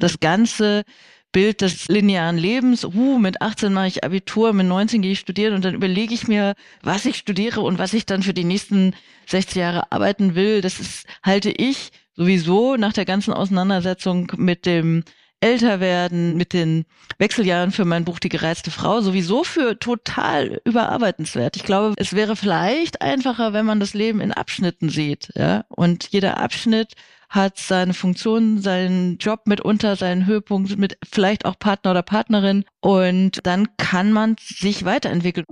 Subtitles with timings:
[0.00, 0.84] Das ganze
[1.32, 5.54] Bild des linearen Lebens, uh, mit 18 mache ich Abitur, mit 19 gehe ich studieren
[5.54, 8.94] und dann überlege ich mir, was ich studiere und was ich dann für die nächsten
[9.26, 10.62] 60 Jahre arbeiten will.
[10.62, 15.04] Das ist, halte ich sowieso nach der ganzen Auseinandersetzung mit dem
[15.40, 16.84] Älterwerden, mit den
[17.18, 21.56] Wechseljahren für mein Buch Die gereizte Frau sowieso für total überarbeitenswert.
[21.56, 25.64] Ich glaube, es wäre vielleicht einfacher, wenn man das Leben in Abschnitten sieht, ja.
[25.68, 26.94] Und jeder Abschnitt
[27.28, 33.46] hat seine Funktion, seinen Job mitunter, seinen Höhepunkt mit vielleicht auch Partner oder Partnerin und
[33.46, 35.44] dann kann man sich weiterentwickeln.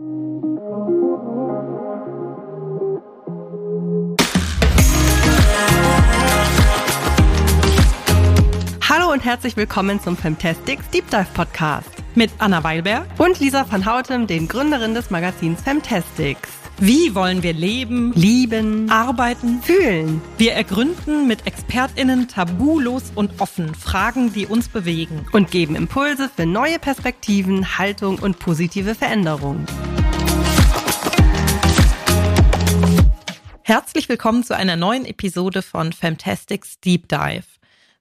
[8.89, 13.85] Hallo und herzlich willkommen zum Femtastics Deep Dive Podcast mit Anna Weilberg und Lisa van
[13.85, 16.66] Houtem, den Gründerin des Magazins Femtastics.
[16.79, 20.21] Wie wollen wir leben, lieben, arbeiten, fühlen?
[20.37, 25.25] Wir ergründen mit ExpertInnen tabulos und offen Fragen, die uns bewegen.
[25.33, 29.65] Und geben Impulse für neue Perspektiven, Haltung und positive Veränderungen.
[33.63, 37.47] Herzlich willkommen zu einer neuen Episode von Fantastics Deep Dive.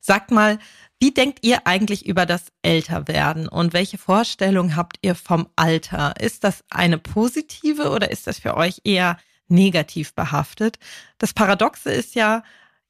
[0.01, 0.59] Sagt mal,
[0.99, 6.13] wie denkt ihr eigentlich über das Älterwerden und welche Vorstellung habt ihr vom Alter?
[6.19, 10.79] Ist das eine positive oder ist das für euch eher negativ behaftet?
[11.17, 12.43] Das Paradoxe ist ja,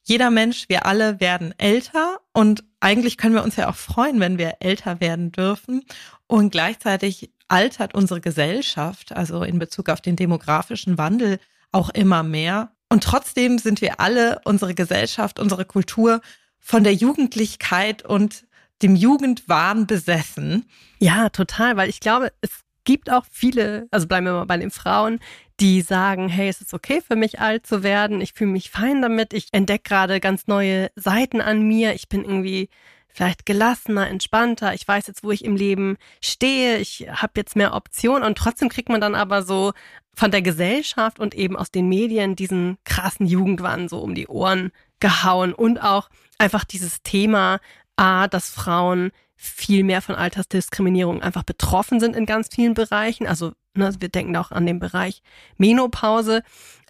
[0.04, 4.38] jeder Mensch, wir alle werden älter und eigentlich können wir uns ja auch freuen, wenn
[4.38, 5.84] wir älter werden dürfen.
[6.28, 11.40] Und gleichzeitig altert unsere Gesellschaft, also in Bezug auf den demografischen Wandel,
[11.72, 12.72] auch immer mehr.
[12.88, 16.22] Und trotzdem sind wir alle, unsere Gesellschaft, unsere Kultur
[16.66, 18.48] von der Jugendlichkeit und
[18.82, 20.66] dem Jugendwahn besessen.
[20.98, 24.72] Ja, total, weil ich glaube, es gibt auch viele, also bleiben wir mal bei den
[24.72, 25.20] Frauen,
[25.60, 29.04] die sagen, hey, es ist okay für mich alt zu werden, ich fühle mich fein
[29.04, 32.70] damit, ich entdecke gerade ganz neue Seiten an mir, ich bin irgendwie
[33.16, 37.74] vielleicht gelassener, entspannter, ich weiß jetzt, wo ich im Leben stehe, ich habe jetzt mehr
[37.74, 38.24] Optionen.
[38.24, 39.72] Und trotzdem kriegt man dann aber so
[40.14, 44.72] von der Gesellschaft und eben aus den Medien diesen krassen Jugendwahn so um die Ohren
[45.00, 45.54] gehauen.
[45.54, 47.60] Und auch einfach dieses Thema,
[47.96, 53.28] A, dass Frauen viel mehr von Altersdiskriminierung einfach betroffen sind in ganz vielen Bereichen.
[53.28, 55.22] Also ne, wir denken auch an den Bereich
[55.58, 56.44] Menopause,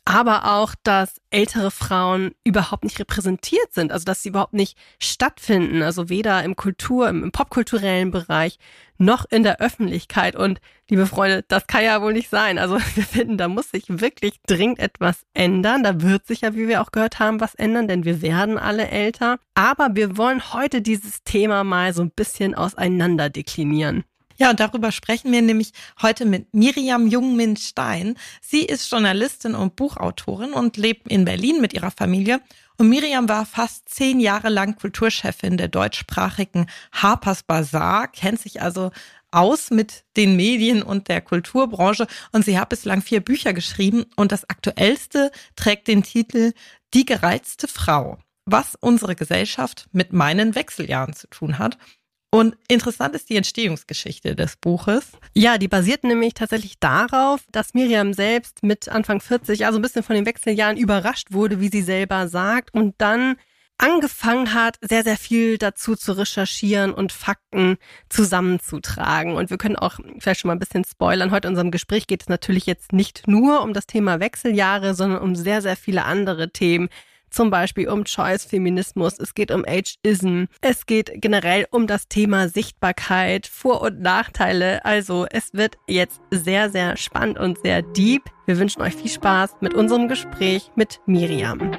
[0.05, 5.81] aber auch, dass ältere Frauen überhaupt nicht repräsentiert sind, also dass sie überhaupt nicht stattfinden,
[5.81, 8.59] also weder im Kultur, im, im popkulturellen Bereich
[8.99, 10.35] noch in der Öffentlichkeit.
[10.35, 12.59] Und liebe Freunde, das kann ja wohl nicht sein.
[12.59, 15.83] Also wir finden, da muss sich wirklich dringend etwas ändern.
[15.83, 18.87] Da wird sich ja, wie wir auch gehört haben, was ändern, denn wir werden alle
[18.87, 19.39] älter.
[19.55, 24.03] Aber wir wollen heute dieses Thema mal so ein bisschen auseinander deklinieren.
[24.37, 28.17] Ja, und darüber sprechen wir nämlich heute mit Miriam Jungmin-Stein.
[28.41, 32.41] Sie ist Journalistin und Buchautorin und lebt in Berlin mit ihrer Familie.
[32.77, 38.91] Und Miriam war fast zehn Jahre lang Kulturchefin der deutschsprachigen Harper's Bazaar, kennt sich also
[39.31, 44.31] aus mit den Medien und der Kulturbranche und sie hat bislang vier Bücher geschrieben und
[44.31, 46.53] das aktuellste trägt den Titel
[46.93, 51.77] Die gereizte Frau, was unsere Gesellschaft mit meinen Wechseljahren zu tun hat.
[52.35, 55.13] Und interessant ist die Entstehungsgeschichte des Buches.
[55.33, 60.03] Ja, die basiert nämlich tatsächlich darauf, dass Miriam selbst mit Anfang 40, also ein bisschen
[60.03, 63.37] von den Wechseljahren überrascht wurde, wie sie selber sagt, und dann
[63.77, 67.77] angefangen hat, sehr, sehr viel dazu zu recherchieren und Fakten
[68.09, 69.37] zusammenzutragen.
[69.37, 71.31] Und wir können auch vielleicht schon mal ein bisschen spoilern.
[71.31, 75.21] Heute in unserem Gespräch geht es natürlich jetzt nicht nur um das Thema Wechseljahre, sondern
[75.21, 76.89] um sehr, sehr viele andere Themen,
[77.35, 83.45] zum Beispiel um Choice-Feminismus, es geht um Ageism, es geht generell um das Thema Sichtbarkeit,
[83.45, 84.85] Vor- und Nachteile.
[84.85, 88.23] Also es wird jetzt sehr, sehr spannend und sehr deep.
[88.45, 91.77] Wir wünschen euch viel Spaß mit unserem Gespräch mit Miriam.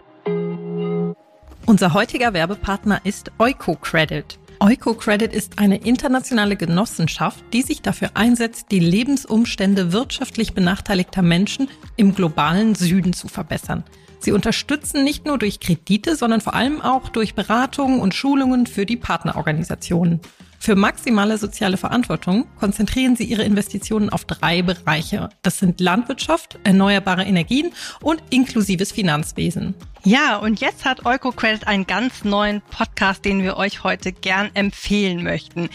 [1.65, 4.39] Unser heutiger Werbepartner ist EucoCredit.
[4.61, 12.15] EucoCredit ist eine internationale Genossenschaft, die sich dafür einsetzt, die Lebensumstände wirtschaftlich benachteiligter Menschen im
[12.15, 13.85] globalen Süden zu verbessern.
[14.19, 18.87] Sie unterstützen nicht nur durch Kredite, sondern vor allem auch durch Beratungen und Schulungen für
[18.87, 20.21] die Partnerorganisationen.
[20.59, 25.29] Für maximale soziale Verantwortung konzentrieren sie ihre Investitionen auf drei Bereiche.
[25.43, 29.75] Das sind Landwirtschaft, erneuerbare Energien und inklusives Finanzwesen.
[30.03, 35.23] Ja, und jetzt hat EucoCredit einen ganz neuen Podcast, den wir euch heute gern empfehlen
[35.23, 35.69] möchten.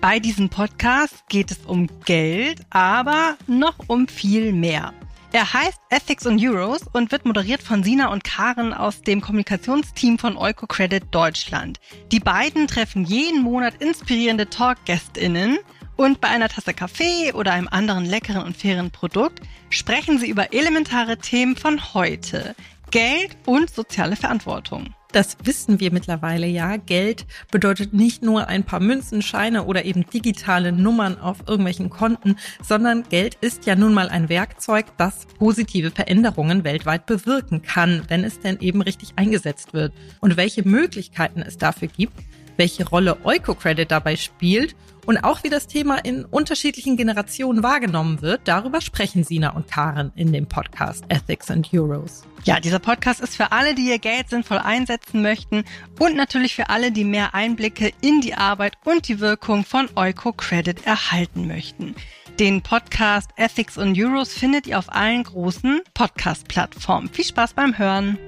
[0.00, 4.92] Bei diesem Podcast geht es um Geld, aber noch um viel mehr.
[5.30, 10.18] Er heißt Ethics und Euros und wird moderiert von Sina und Karen aus dem Kommunikationsteam
[10.18, 11.80] von EucoCredit Deutschland.
[12.10, 15.58] Die beiden treffen jeden Monat inspirierende Talkgästinnen
[15.96, 20.54] und bei einer Tasse Kaffee oder einem anderen leckeren und fairen Produkt sprechen sie über
[20.54, 22.54] elementare Themen von heute.
[22.90, 24.94] Geld und soziale Verantwortung.
[25.12, 26.76] Das wissen wir mittlerweile ja.
[26.76, 32.36] Geld bedeutet nicht nur ein paar Münzen, Scheine oder eben digitale Nummern auf irgendwelchen Konten,
[32.62, 38.22] sondern Geld ist ja nun mal ein Werkzeug, das positive Veränderungen weltweit bewirken kann, wenn
[38.22, 39.94] es denn eben richtig eingesetzt wird.
[40.20, 42.12] Und welche Möglichkeiten es dafür gibt,
[42.58, 44.76] welche Rolle Eukocredit dabei spielt
[45.06, 50.12] und auch wie das Thema in unterschiedlichen Generationen wahrgenommen wird, darüber sprechen Sina und Karen
[50.16, 52.24] in dem Podcast Ethics and Euros.
[52.44, 55.64] Ja, dieser Podcast ist für alle, die ihr Geld sinnvoll einsetzen möchten
[55.98, 60.84] und natürlich für alle, die mehr Einblicke in die Arbeit und die Wirkung von Eukocredit
[60.84, 61.94] erhalten möchten.
[62.38, 67.08] Den Podcast Ethics and Euros findet ihr auf allen großen Podcast-Plattformen.
[67.08, 68.18] Viel Spaß beim Hören!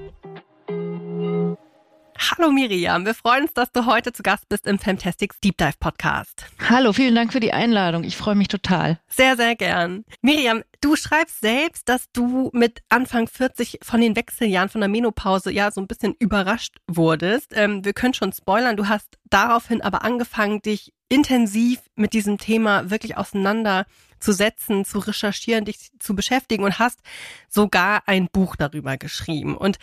[2.23, 5.73] Hallo Miriam, wir freuen uns, dass du heute zu Gast bist im Fantastics Deep Dive
[5.81, 6.45] Podcast.
[6.69, 8.05] Hallo, vielen Dank für die Einladung.
[8.05, 9.01] Ich freue mich total.
[9.09, 10.05] Sehr, sehr gern.
[10.21, 15.51] Miriam, du schreibst selbst, dass du mit Anfang 40 von den Wechseljahren von der Menopause
[15.51, 17.53] ja so ein bisschen überrascht wurdest.
[17.57, 22.91] Ähm, wir können schon spoilern, du hast daraufhin aber angefangen, dich intensiv mit diesem Thema
[22.91, 27.01] wirklich auseinanderzusetzen, zu recherchieren, dich zu beschäftigen und hast
[27.49, 29.57] sogar ein Buch darüber geschrieben.
[29.57, 29.79] Und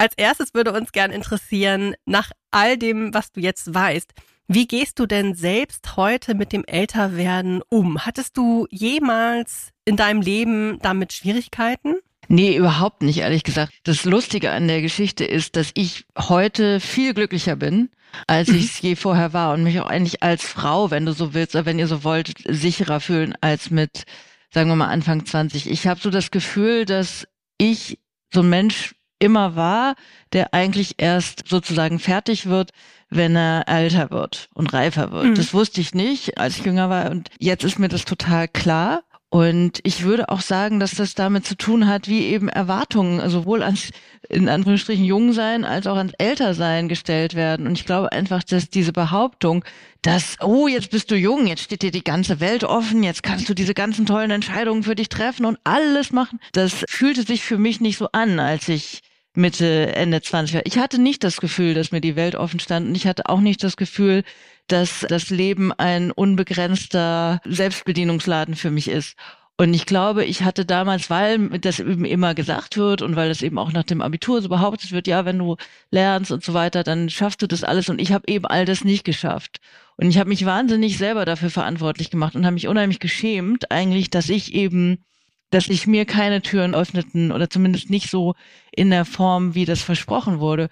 [0.00, 4.12] als erstes würde uns gern interessieren, nach all dem, was du jetzt weißt,
[4.48, 8.04] wie gehst du denn selbst heute mit dem Älterwerden um?
[8.06, 11.96] Hattest du jemals in deinem Leben damit Schwierigkeiten?
[12.28, 13.74] Nee, überhaupt nicht, ehrlich gesagt.
[13.84, 17.90] Das Lustige an der Geschichte ist, dass ich heute viel glücklicher bin,
[18.26, 18.56] als mhm.
[18.56, 21.54] ich es je vorher war und mich auch eigentlich als Frau, wenn du so willst,
[21.54, 24.04] oder wenn ihr so wollt, sicherer fühlen als mit,
[24.52, 25.70] sagen wir mal, Anfang 20.
[25.70, 27.98] Ich habe so das Gefühl, dass ich
[28.32, 29.94] so ein Mensch immer war,
[30.32, 32.72] der eigentlich erst sozusagen fertig wird,
[33.10, 35.26] wenn er älter wird und reifer wird.
[35.26, 35.34] Mhm.
[35.34, 39.02] Das wusste ich nicht, als ich jünger war und jetzt ist mir das total klar.
[39.32, 43.62] Und ich würde auch sagen, dass das damit zu tun hat, wie eben Erwartungen sowohl
[43.62, 43.90] ans,
[44.28, 47.68] in Anführungsstrichen, Jungsein als auch ans Ältersein gestellt werden.
[47.68, 49.64] Und ich glaube einfach, dass diese Behauptung,
[50.02, 53.48] dass, oh, jetzt bist du jung, jetzt steht dir die ganze Welt offen, jetzt kannst
[53.48, 57.58] du diese ganzen tollen Entscheidungen für dich treffen und alles machen, das fühlte sich für
[57.58, 59.00] mich nicht so an, als ich
[59.34, 62.94] Mitte, Ende 20 Ich hatte nicht das Gefühl, dass mir die Welt offen stand und
[62.94, 64.24] ich hatte auch nicht das Gefühl,
[64.66, 69.16] dass das Leben ein unbegrenzter Selbstbedienungsladen für mich ist.
[69.60, 73.42] Und ich glaube, ich hatte damals, weil das eben immer gesagt wird und weil das
[73.42, 75.56] eben auch nach dem Abitur so behauptet wird, ja, wenn du
[75.90, 77.90] lernst und so weiter, dann schaffst du das alles.
[77.90, 79.58] Und ich habe eben all das nicht geschafft.
[79.98, 84.08] Und ich habe mich wahnsinnig selber dafür verantwortlich gemacht und habe mich unheimlich geschämt, eigentlich,
[84.08, 85.04] dass ich eben
[85.50, 88.34] dass sich mir keine Türen öffneten oder zumindest nicht so
[88.74, 90.68] in der Form, wie das versprochen wurde.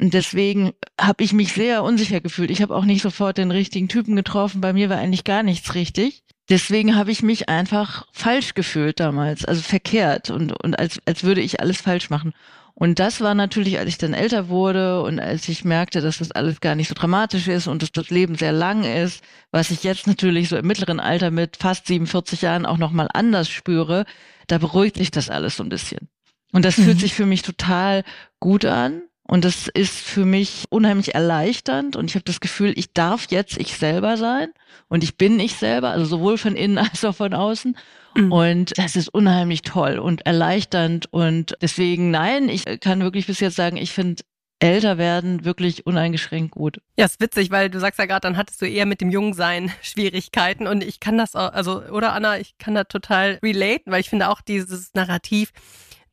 [0.00, 2.50] Und deswegen habe ich mich sehr unsicher gefühlt.
[2.50, 4.60] Ich habe auch nicht sofort den richtigen Typen getroffen.
[4.60, 6.22] Bei mir war eigentlich gar nichts richtig.
[6.48, 11.42] Deswegen habe ich mich einfach falsch gefühlt damals, also verkehrt und, und als, als würde
[11.42, 12.32] ich alles falsch machen.
[12.80, 16.30] Und das war natürlich, als ich dann älter wurde und als ich merkte, dass das
[16.30, 19.20] alles gar nicht so dramatisch ist und dass das Leben sehr lang ist,
[19.50, 23.48] was ich jetzt natürlich so im mittleren Alter mit fast 47 Jahren auch nochmal anders
[23.48, 24.04] spüre,
[24.46, 26.08] da beruhigt sich das alles so ein bisschen.
[26.52, 26.84] Und das mhm.
[26.84, 28.04] fühlt sich für mich total
[28.38, 29.02] gut an.
[29.24, 33.58] Und das ist für mich unheimlich erleichternd und ich habe das Gefühl, ich darf jetzt
[33.58, 34.50] ich selber sein
[34.88, 37.76] und ich bin ich selber, also sowohl von innen als auch von außen.
[38.18, 38.32] Mhm.
[38.32, 41.06] Und das ist unheimlich toll und erleichternd.
[41.12, 44.22] Und deswegen, nein, ich kann wirklich bis jetzt sagen, ich finde
[44.60, 46.80] älter werden wirklich uneingeschränkt gut.
[46.96, 49.70] Ja, ist witzig, weil du sagst ja gerade, dann hattest du eher mit dem Jungsein
[49.82, 54.00] Schwierigkeiten und ich kann das auch, also, oder Anna, ich kann da total relaten, weil
[54.00, 55.52] ich finde auch dieses Narrativ,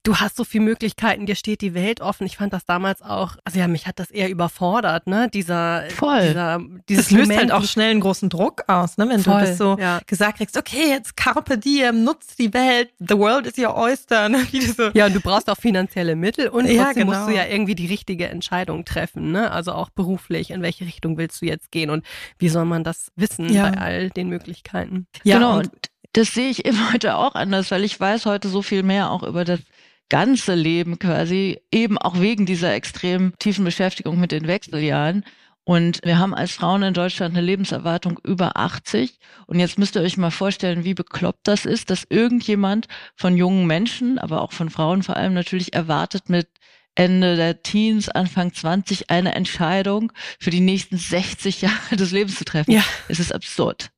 [0.05, 2.25] du hast so viele Möglichkeiten, dir steht die Welt offen.
[2.25, 5.29] Ich fand das damals auch, also ja, mich hat das eher überfordert, ne?
[5.33, 6.27] Dieser, Voll.
[6.27, 9.09] Dieser, dieses das löst Moment, halt auch schnell einen großen Druck aus, ne?
[9.09, 9.99] Wenn Voll, du das so ja.
[10.05, 14.45] gesagt kriegst, okay, jetzt carpe diem, nutzt die Welt, the world is your oyster, ne?
[14.51, 14.91] Wie so.
[14.93, 17.07] Ja, und du brauchst auch finanzielle Mittel und ja, genau.
[17.07, 19.51] musst du ja irgendwie die richtige Entscheidung treffen, ne?
[19.51, 22.05] Also auch beruflich, in welche Richtung willst du jetzt gehen und
[22.37, 23.69] wie soll man das wissen ja.
[23.69, 25.07] bei all den Möglichkeiten?
[25.23, 25.57] Ja, genau.
[25.59, 25.71] Und
[26.15, 29.23] das sehe ich eben heute auch anders, weil ich weiß heute so viel mehr auch
[29.23, 29.59] über das
[30.09, 35.23] ganze Leben quasi, eben auch wegen dieser extrem tiefen Beschäftigung mit den Wechseljahren.
[35.63, 39.17] Und wir haben als Frauen in Deutschland eine Lebenserwartung über 80.
[39.47, 43.65] Und jetzt müsst ihr euch mal vorstellen, wie bekloppt das ist, dass irgendjemand von jungen
[43.65, 46.47] Menschen, aber auch von Frauen vor allem natürlich erwartet mit
[46.93, 52.45] Ende der Teens, Anfang 20 eine Entscheidung für die nächsten 60 Jahre des Lebens zu
[52.45, 52.71] treffen.
[52.71, 52.83] Ja.
[53.09, 53.89] Es ist absurd.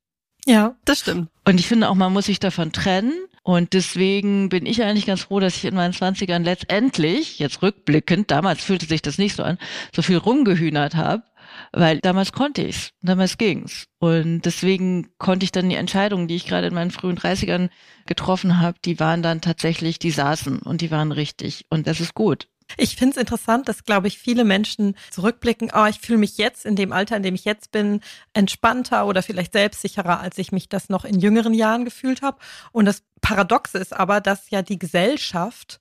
[0.46, 1.30] Ja, das stimmt.
[1.46, 3.14] Und ich finde auch, man muss sich davon trennen.
[3.48, 8.30] Und deswegen bin ich eigentlich ganz froh, dass ich in meinen Zwanzigern letztendlich, jetzt rückblickend,
[8.30, 9.58] damals fühlte sich das nicht so an,
[9.96, 11.24] so viel rumgehühnert habe,
[11.72, 13.88] weil damals konnte ich's, damals ging's.
[14.00, 17.70] Und deswegen konnte ich dann die Entscheidungen, die ich gerade in meinen frühen 30ern
[18.06, 21.68] getroffen habe, die waren dann tatsächlich, die saßen und die waren richtig.
[21.70, 22.50] Und das ist gut.
[22.76, 26.66] Ich finde es interessant, dass, glaube ich, viele Menschen zurückblicken, oh, ich fühle mich jetzt
[26.66, 28.02] in dem Alter, in dem ich jetzt bin,
[28.34, 32.38] entspannter oder vielleicht selbstsicherer, als ich mich das noch in jüngeren Jahren gefühlt habe.
[32.72, 35.80] Und das Paradoxe ist aber, dass ja die Gesellschaft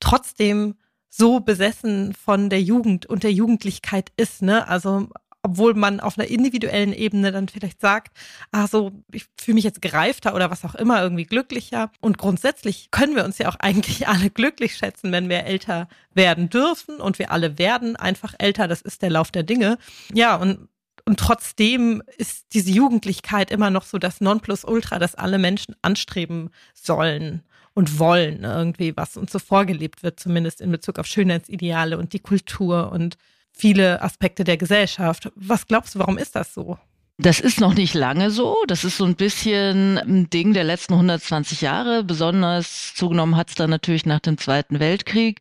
[0.00, 0.76] trotzdem
[1.08, 4.66] so besessen von der Jugend und der Jugendlichkeit ist, ne?
[4.66, 5.10] Also
[5.42, 8.16] obwohl man auf einer individuellen Ebene dann vielleicht sagt,
[8.52, 11.90] ach so, ich fühle mich jetzt gereifter oder was auch immer, irgendwie glücklicher.
[12.00, 16.48] Und grundsätzlich können wir uns ja auch eigentlich alle glücklich schätzen, wenn wir älter werden
[16.48, 18.68] dürfen und wir alle werden einfach älter.
[18.68, 19.78] Das ist der Lauf der Dinge.
[20.12, 20.68] Ja, und
[21.04, 27.42] und trotzdem ist diese Jugendlichkeit immer noch so das Nonplusultra, das alle Menschen anstreben sollen
[27.74, 32.20] und wollen, irgendwie, was uns so vorgelebt wird, zumindest in Bezug auf Schönheitsideale und die
[32.20, 33.16] Kultur und
[33.52, 35.30] viele Aspekte der Gesellschaft.
[35.34, 36.78] Was glaubst du, warum ist das so?
[37.18, 38.56] Das ist noch nicht lange so.
[38.66, 42.02] Das ist so ein bisschen ein Ding der letzten 120 Jahre.
[42.02, 45.40] Besonders zugenommen hat es dann natürlich nach dem Zweiten Weltkrieg.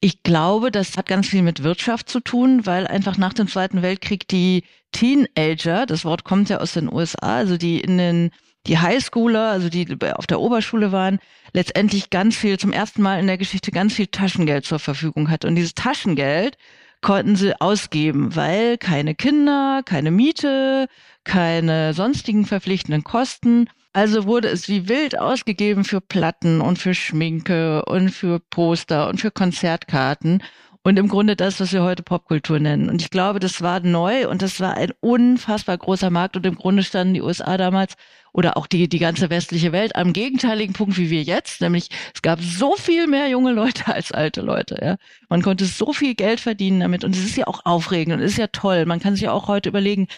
[0.00, 3.82] Ich glaube, das hat ganz viel mit Wirtschaft zu tun, weil einfach nach dem Zweiten
[3.82, 8.30] Weltkrieg die Teenager, das Wort kommt ja aus den USA, also die in den
[8.66, 11.18] die Highschooler, also die auf der Oberschule waren,
[11.52, 15.44] letztendlich ganz viel, zum ersten Mal in der Geschichte ganz viel Taschengeld zur Verfügung hat.
[15.44, 16.56] Und dieses Taschengeld
[17.02, 20.88] konnten sie ausgeben, weil keine Kinder, keine Miete,
[21.24, 23.68] keine sonstigen verpflichtenden Kosten.
[23.92, 29.20] Also wurde es wie wild ausgegeben für Platten und für Schminke und für Poster und
[29.20, 30.42] für Konzertkarten
[30.84, 32.88] und im Grunde das, was wir heute Popkultur nennen.
[32.88, 36.56] Und ich glaube, das war neu und das war ein unfassbar großer Markt und im
[36.56, 37.94] Grunde standen die USA damals
[38.32, 42.22] oder auch die, die ganze westliche Welt am gegenteiligen Punkt wie wir jetzt, nämlich es
[42.22, 44.78] gab so viel mehr junge Leute als alte Leute.
[44.82, 44.96] Ja.
[45.28, 48.32] Man konnte so viel Geld verdienen damit und es ist ja auch aufregend und es
[48.32, 48.86] ist ja toll.
[48.86, 50.08] Man kann sich ja auch heute überlegen,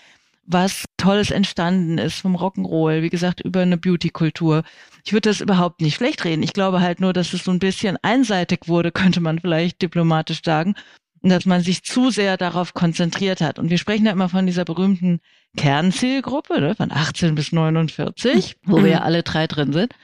[0.46, 4.62] was Tolles entstanden ist vom Rock'n'Roll, wie gesagt, über eine Beauty-Kultur.
[5.04, 6.42] Ich würde das überhaupt nicht schlecht reden.
[6.42, 10.42] Ich glaube halt nur, dass es so ein bisschen einseitig wurde, könnte man vielleicht diplomatisch
[10.44, 10.74] sagen
[11.30, 13.58] dass man sich zu sehr darauf konzentriert hat.
[13.58, 15.20] Und wir sprechen ja immer von dieser berühmten
[15.56, 19.94] Kernzielgruppe, ne, von 18 bis 49, wo wir ja alle drei drin sind.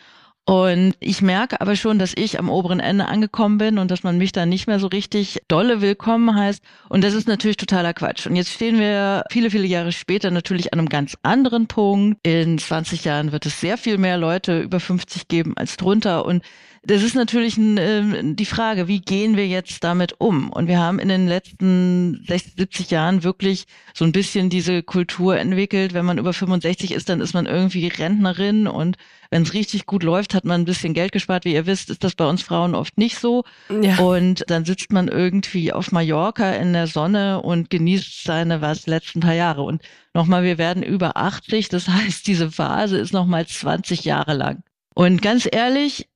[0.50, 4.18] Und ich merke aber schon, dass ich am oberen Ende angekommen bin und dass man
[4.18, 6.60] mich da nicht mehr so richtig dolle willkommen heißt.
[6.88, 8.26] Und das ist natürlich totaler Quatsch.
[8.26, 12.18] Und jetzt stehen wir viele, viele Jahre später natürlich an einem ganz anderen Punkt.
[12.26, 16.24] In 20 Jahren wird es sehr viel mehr Leute über 50 geben als drunter.
[16.24, 16.42] Und
[16.82, 20.50] das ist natürlich ein, äh, die Frage, wie gehen wir jetzt damit um?
[20.50, 25.36] Und wir haben in den letzten 60, 70 Jahren wirklich so ein bisschen diese Kultur
[25.36, 25.92] entwickelt.
[25.92, 28.96] Wenn man über 65 ist, dann ist man irgendwie Rentnerin und
[29.30, 31.44] wenn es richtig gut läuft, hat man ein bisschen Geld gespart.
[31.44, 33.44] Wie ihr wisst, ist das bei uns Frauen oft nicht so.
[33.68, 33.98] Ja.
[33.98, 39.20] Und dann sitzt man irgendwie auf Mallorca in der Sonne und genießt seine was letzten
[39.20, 39.62] paar Jahre.
[39.62, 39.82] Und
[40.14, 41.68] nochmal, wir werden über 80.
[41.68, 44.62] Das heißt, diese Phase ist nochmal 20 Jahre lang.
[44.94, 46.09] Und ganz ehrlich,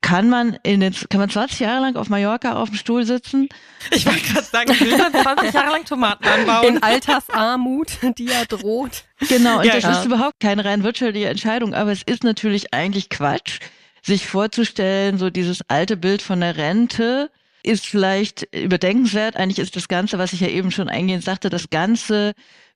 [0.00, 3.48] kann man in den, kann man 20 Jahre lang auf Mallorca auf dem Stuhl sitzen?
[3.90, 6.66] Ich wollte gerade sagen, will man 20 Jahre lang Tomaten anbauen?
[6.66, 9.04] In Altersarmut, die ja droht.
[9.28, 9.98] Genau, und ja, das ja.
[9.98, 13.60] ist überhaupt keine rein wirtschaftliche Entscheidung, aber es ist natürlich eigentlich Quatsch,
[14.02, 17.30] sich vorzustellen, so dieses alte Bild von der Rente
[17.62, 19.36] ist vielleicht überdenkenswert.
[19.36, 22.32] Eigentlich ist das Ganze, was ich ja eben schon eingehend sagte, das Ganze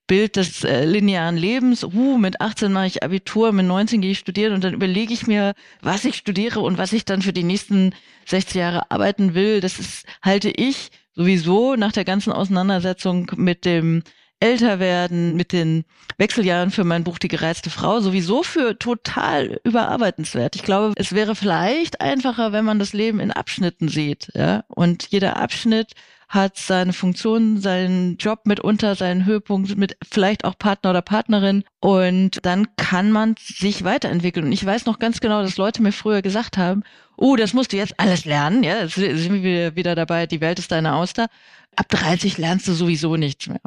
[0.07, 1.83] Bild des äh, linearen Lebens.
[1.83, 5.27] Uh, mit 18 mache ich Abitur, mit 19 gehe ich studieren und dann überlege ich
[5.27, 7.93] mir, was ich studiere und was ich dann für die nächsten
[8.25, 9.61] 60 Jahre arbeiten will.
[9.61, 14.03] Das ist, halte ich sowieso nach der ganzen Auseinandersetzung mit dem
[14.39, 15.85] Älterwerden, mit den
[16.17, 20.55] Wechseljahren für mein Buch Die gereizte Frau sowieso für total überarbeitenswert.
[20.55, 24.63] Ich glaube, es wäre vielleicht einfacher, wenn man das Leben in Abschnitten sieht, ja.
[24.67, 25.93] Und jeder Abschnitt
[26.27, 32.45] hat seine Funktion, seinen Job mitunter, seinen Höhepunkt mit vielleicht auch Partner oder Partnerin und
[32.45, 34.47] dann kann man sich weiterentwickeln.
[34.47, 36.83] Und ich weiß noch ganz genau, dass Leute mir früher gesagt haben,
[37.17, 40.59] oh, das musst du jetzt alles lernen, ja, jetzt sind wir wieder dabei, die Welt
[40.59, 41.27] ist deine Auster.
[41.75, 43.61] Ab 30 lernst du sowieso nichts mehr.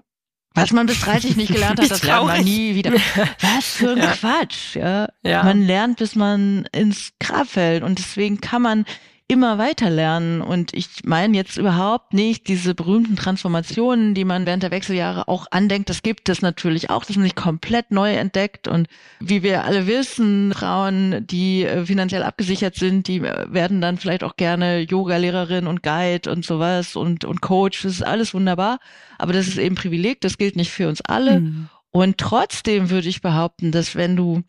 [0.54, 2.92] Was man bis 30 nicht gelernt hat, das lernt man nie wieder.
[3.40, 4.12] Was für ein ja.
[4.12, 5.08] Quatsch, ja?
[5.22, 5.42] ja.
[5.44, 8.84] Man lernt, bis man ins Grab fällt und deswegen kann man
[9.28, 10.40] immer weiter lernen.
[10.40, 15.46] Und ich meine jetzt überhaupt nicht diese berühmten Transformationen, die man während der Wechseljahre auch
[15.50, 15.90] andenkt.
[15.90, 18.66] Das gibt es natürlich auch, das man sich komplett neu entdeckt.
[18.66, 18.88] Und
[19.20, 24.24] wie wir alle wissen, Frauen, die äh, finanziell abgesichert sind, die äh, werden dann vielleicht
[24.24, 27.82] auch gerne Yoga-Lehrerin und Guide und sowas und, und Coach.
[27.82, 28.78] Das ist alles wunderbar.
[29.18, 31.40] Aber das ist eben Privileg, das gilt nicht für uns alle.
[31.40, 31.68] Mhm.
[31.90, 34.42] Und trotzdem würde ich behaupten, dass wenn du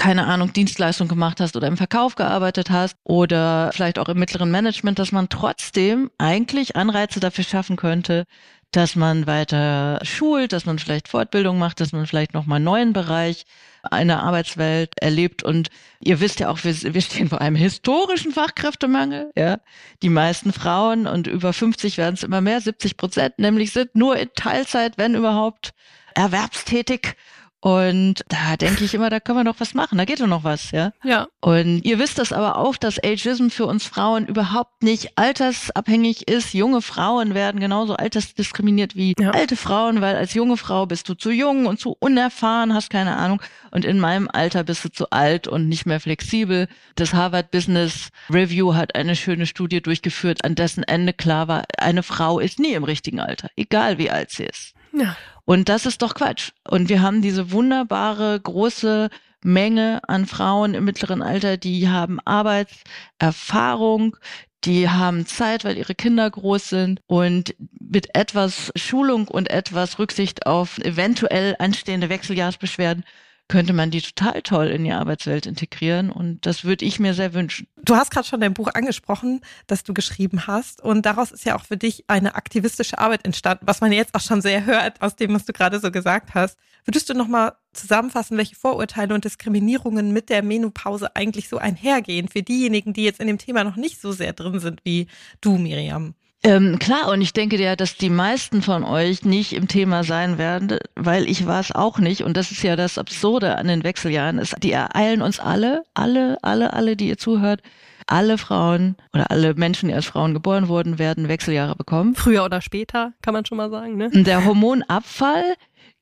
[0.00, 4.50] keine Ahnung, Dienstleistung gemacht hast oder im Verkauf gearbeitet hast oder vielleicht auch im mittleren
[4.50, 8.24] Management, dass man trotzdem eigentlich Anreize dafür schaffen könnte,
[8.70, 12.92] dass man weiter schult, dass man vielleicht Fortbildung macht, dass man vielleicht nochmal einen neuen
[12.94, 13.44] Bereich
[13.82, 15.42] einer Arbeitswelt erlebt.
[15.42, 15.68] Und
[16.00, 19.30] ihr wisst ja auch, wir, wir stehen vor einem historischen Fachkräftemangel.
[19.36, 19.58] Ja,
[20.02, 24.16] Die meisten Frauen und über 50 werden es immer mehr, 70 Prozent nämlich sind nur
[24.16, 25.74] in Teilzeit, wenn überhaupt,
[26.14, 27.16] erwerbstätig.
[27.62, 30.44] Und da denke ich immer, da können wir noch was machen, da geht doch noch
[30.44, 30.92] was, ja.
[31.04, 31.28] Ja.
[31.40, 36.54] Und ihr wisst das aber auch, dass Ageism für uns Frauen überhaupt nicht altersabhängig ist.
[36.54, 39.32] Junge Frauen werden genauso altersdiskriminiert wie ja.
[39.32, 43.16] alte Frauen, weil als junge Frau bist du zu jung und zu unerfahren, hast keine
[43.16, 43.42] Ahnung.
[43.70, 46.66] Und in meinem Alter bist du zu alt und nicht mehr flexibel.
[46.94, 52.02] Das Harvard Business Review hat eine schöne Studie durchgeführt, an dessen Ende klar war, eine
[52.02, 54.72] Frau ist nie im richtigen Alter, egal wie alt sie ist.
[54.92, 55.16] Ja.
[55.44, 56.52] Und das ist doch Quatsch.
[56.68, 59.10] Und wir haben diese wunderbare große
[59.42, 64.16] Menge an Frauen im mittleren Alter, die haben Arbeitserfahrung,
[64.64, 70.46] die haben Zeit, weil ihre Kinder groß sind und mit etwas Schulung und etwas Rücksicht
[70.46, 73.04] auf eventuell anstehende Wechseljahrsbeschwerden
[73.50, 77.34] könnte man die total toll in die Arbeitswelt integrieren und das würde ich mir sehr
[77.34, 77.66] wünschen.
[77.82, 81.56] Du hast gerade schon dein Buch angesprochen, das du geschrieben hast und daraus ist ja
[81.56, 85.16] auch für dich eine aktivistische Arbeit entstanden, was man jetzt auch schon sehr hört aus
[85.16, 86.56] dem, was du gerade so gesagt hast.
[86.84, 92.42] Würdest du nochmal zusammenfassen, welche Vorurteile und Diskriminierungen mit der Menopause eigentlich so einhergehen für
[92.42, 95.08] diejenigen, die jetzt in dem Thema noch nicht so sehr drin sind wie
[95.40, 96.14] du, Miriam?
[96.42, 100.38] Ähm, klar, und ich denke ja, dass die meisten von euch nicht im Thema sein
[100.38, 102.22] werden, weil ich war es auch nicht.
[102.22, 104.38] Und das ist ja das Absurde an den Wechseljahren.
[104.38, 107.60] Ist, die ereilen uns alle, alle, alle, alle, die ihr zuhört.
[108.06, 112.16] Alle Frauen oder alle Menschen, die als Frauen geboren wurden, werden Wechseljahre bekommen.
[112.16, 113.96] Früher oder später, kann man schon mal sagen.
[113.96, 114.10] Ne?
[114.10, 115.54] Der Hormonabfall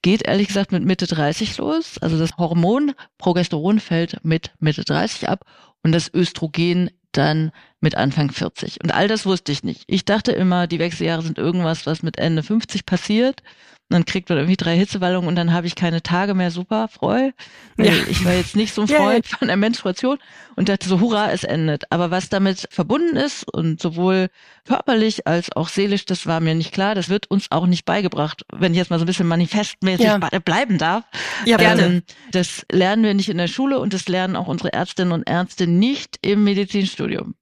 [0.02, 1.98] geht ehrlich gesagt mit Mitte 30 los.
[2.00, 5.44] Also das Hormon Progesteron fällt mit Mitte 30 ab
[5.82, 8.82] und das Östrogen dann mit Anfang 40.
[8.82, 9.84] Und all das wusste ich nicht.
[9.86, 13.42] Ich dachte immer, die Wechseljahre sind irgendwas, was mit Ende 50 passiert
[13.88, 16.50] dann kriegt man irgendwie drei Hitzewallungen und dann habe ich keine Tage mehr.
[16.50, 17.30] Super, Freu.
[17.78, 17.92] Ja.
[18.08, 20.18] Ich war jetzt nicht so ein Freund ja, von der Menstruation
[20.56, 21.90] und dachte so, hurra, es endet.
[21.90, 24.28] Aber was damit verbunden ist und sowohl
[24.66, 26.94] körperlich als auch seelisch, das war mir nicht klar.
[26.94, 30.18] Das wird uns auch nicht beigebracht, wenn ich jetzt mal so ein bisschen manifestmäßig ja.
[30.18, 31.04] bleiben darf.
[31.46, 31.82] Ja, gerne.
[31.82, 32.02] Ähm,
[32.32, 35.66] das lernen wir nicht in der Schule und das lernen auch unsere Ärztinnen und Ärzte
[35.66, 37.34] nicht im Medizinstudium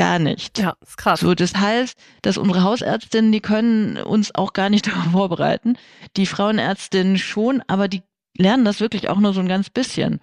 [0.00, 0.58] gar nicht.
[0.58, 1.20] Ja, ist krass.
[1.20, 5.76] So, das heißt, dass unsere Hausärztinnen, die können uns auch gar nicht darauf vorbereiten.
[6.16, 8.02] Die Frauenärztinnen schon, aber die
[8.36, 10.20] lernen das wirklich auch nur so ein ganz bisschen.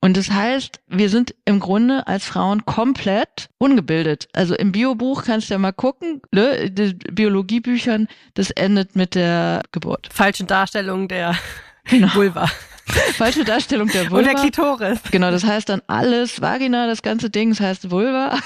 [0.00, 4.28] Und das heißt, wir sind im Grunde als Frauen komplett ungebildet.
[4.32, 9.62] Also im Biobuch kannst du ja mal gucken, ne, die Biologiebüchern, das endet mit der
[9.70, 10.08] Geburt.
[10.12, 11.36] Falsche Darstellung der
[11.84, 12.12] genau.
[12.14, 12.50] Vulva.
[13.16, 14.18] Falsche Darstellung der Vulva.
[14.18, 14.98] Und der Klitoris.
[15.10, 18.38] Genau, das heißt dann alles Vagina, das ganze Ding, das heißt Vulva.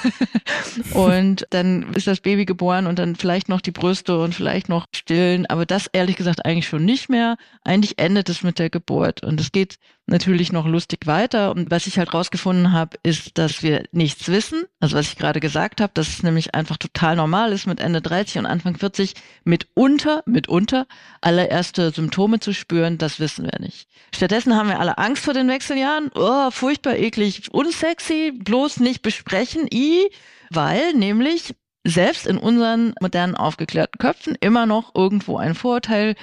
[0.92, 4.86] Und dann ist das Baby geboren und dann vielleicht noch die Brüste und vielleicht noch
[4.94, 5.46] stillen.
[5.46, 7.36] Aber das ehrlich gesagt eigentlich schon nicht mehr.
[7.64, 9.22] Eigentlich endet es mit der Geburt.
[9.22, 11.50] Und es geht natürlich noch lustig weiter.
[11.50, 14.64] Und was ich halt rausgefunden habe, ist, dass wir nichts wissen.
[14.80, 18.00] Also was ich gerade gesagt habe, dass es nämlich einfach total normal ist, mit Ende
[18.00, 19.14] 30 und Anfang 40
[19.44, 20.86] mitunter, mitunter
[21.20, 23.88] allererste Symptome zu spüren, das wissen wir nicht.
[24.14, 26.10] Stattdessen haben wir alle Angst vor den Wechseljahren.
[26.14, 29.66] Oh, furchtbar eklig, unsexy, bloß nicht besprechen.
[29.72, 30.08] I,
[30.50, 36.14] weil nämlich selbst in unseren modernen aufgeklärten Köpfen immer noch irgendwo ein Vorurteil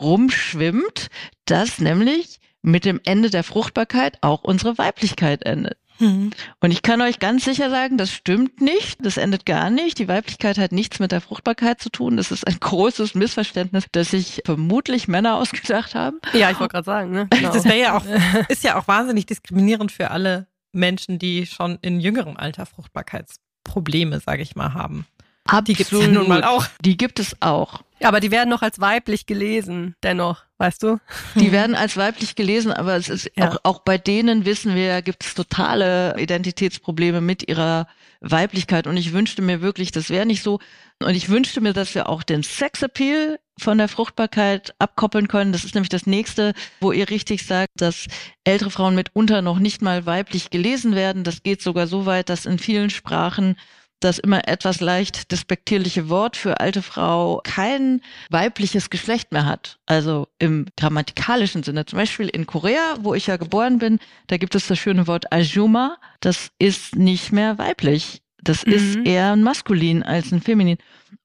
[0.00, 1.08] rumschwimmt,
[1.44, 5.78] dass nämlich mit dem Ende der Fruchtbarkeit auch unsere Weiblichkeit endet.
[6.00, 6.30] Mhm.
[6.60, 9.04] Und ich kann euch ganz sicher sagen, das stimmt nicht.
[9.04, 9.98] Das endet gar nicht.
[9.98, 12.16] Die Weiblichkeit hat nichts mit der Fruchtbarkeit zu tun.
[12.16, 16.18] Das ist ein großes Missverständnis, das sich vermutlich Männer ausgedacht haben.
[16.32, 17.10] Ja, ich wollte gerade sagen.
[17.10, 17.28] Ne?
[17.30, 17.52] Genau.
[17.52, 18.04] Das wäre ja auch,
[18.48, 24.42] ist ja auch wahnsinnig diskriminierend für alle Menschen, die schon in jüngerem Alter Fruchtbarkeitsprobleme, sage
[24.42, 25.06] ich mal, haben.
[25.44, 25.68] Absolut.
[25.68, 26.66] Die gibt es ja nun mal auch.
[26.80, 27.82] Die gibt es auch.
[28.00, 30.98] Ja, aber die werden noch als weiblich gelesen, dennoch, weißt du?
[31.34, 33.50] Die werden als weiblich gelesen, aber es ist ja.
[33.50, 37.86] auch, auch bei denen wissen wir, gibt es totale Identitätsprobleme mit ihrer
[38.20, 38.86] Weiblichkeit.
[38.86, 40.60] Und ich wünschte mir wirklich, das wäre nicht so.
[41.02, 45.52] Und ich wünschte mir, dass wir auch den Sexappeal von der Fruchtbarkeit abkoppeln können.
[45.52, 48.06] Das ist nämlich das nächste, wo ihr richtig sagt, dass
[48.44, 51.24] ältere Frauen mitunter noch nicht mal weiblich gelesen werden.
[51.24, 53.56] Das geht sogar so weit, dass in vielen Sprachen
[54.00, 59.78] das immer etwas leicht despektierliche Wort für alte Frau kein weibliches Geschlecht mehr hat.
[59.86, 61.86] Also im grammatikalischen Sinne.
[61.86, 65.32] Zum Beispiel in Korea, wo ich ja geboren bin, da gibt es das schöne Wort
[65.32, 65.98] Ajuma.
[66.20, 68.22] Das ist nicht mehr weiblich.
[68.42, 68.72] Das mhm.
[68.72, 70.78] ist eher ein Maskulin als ein Feminin.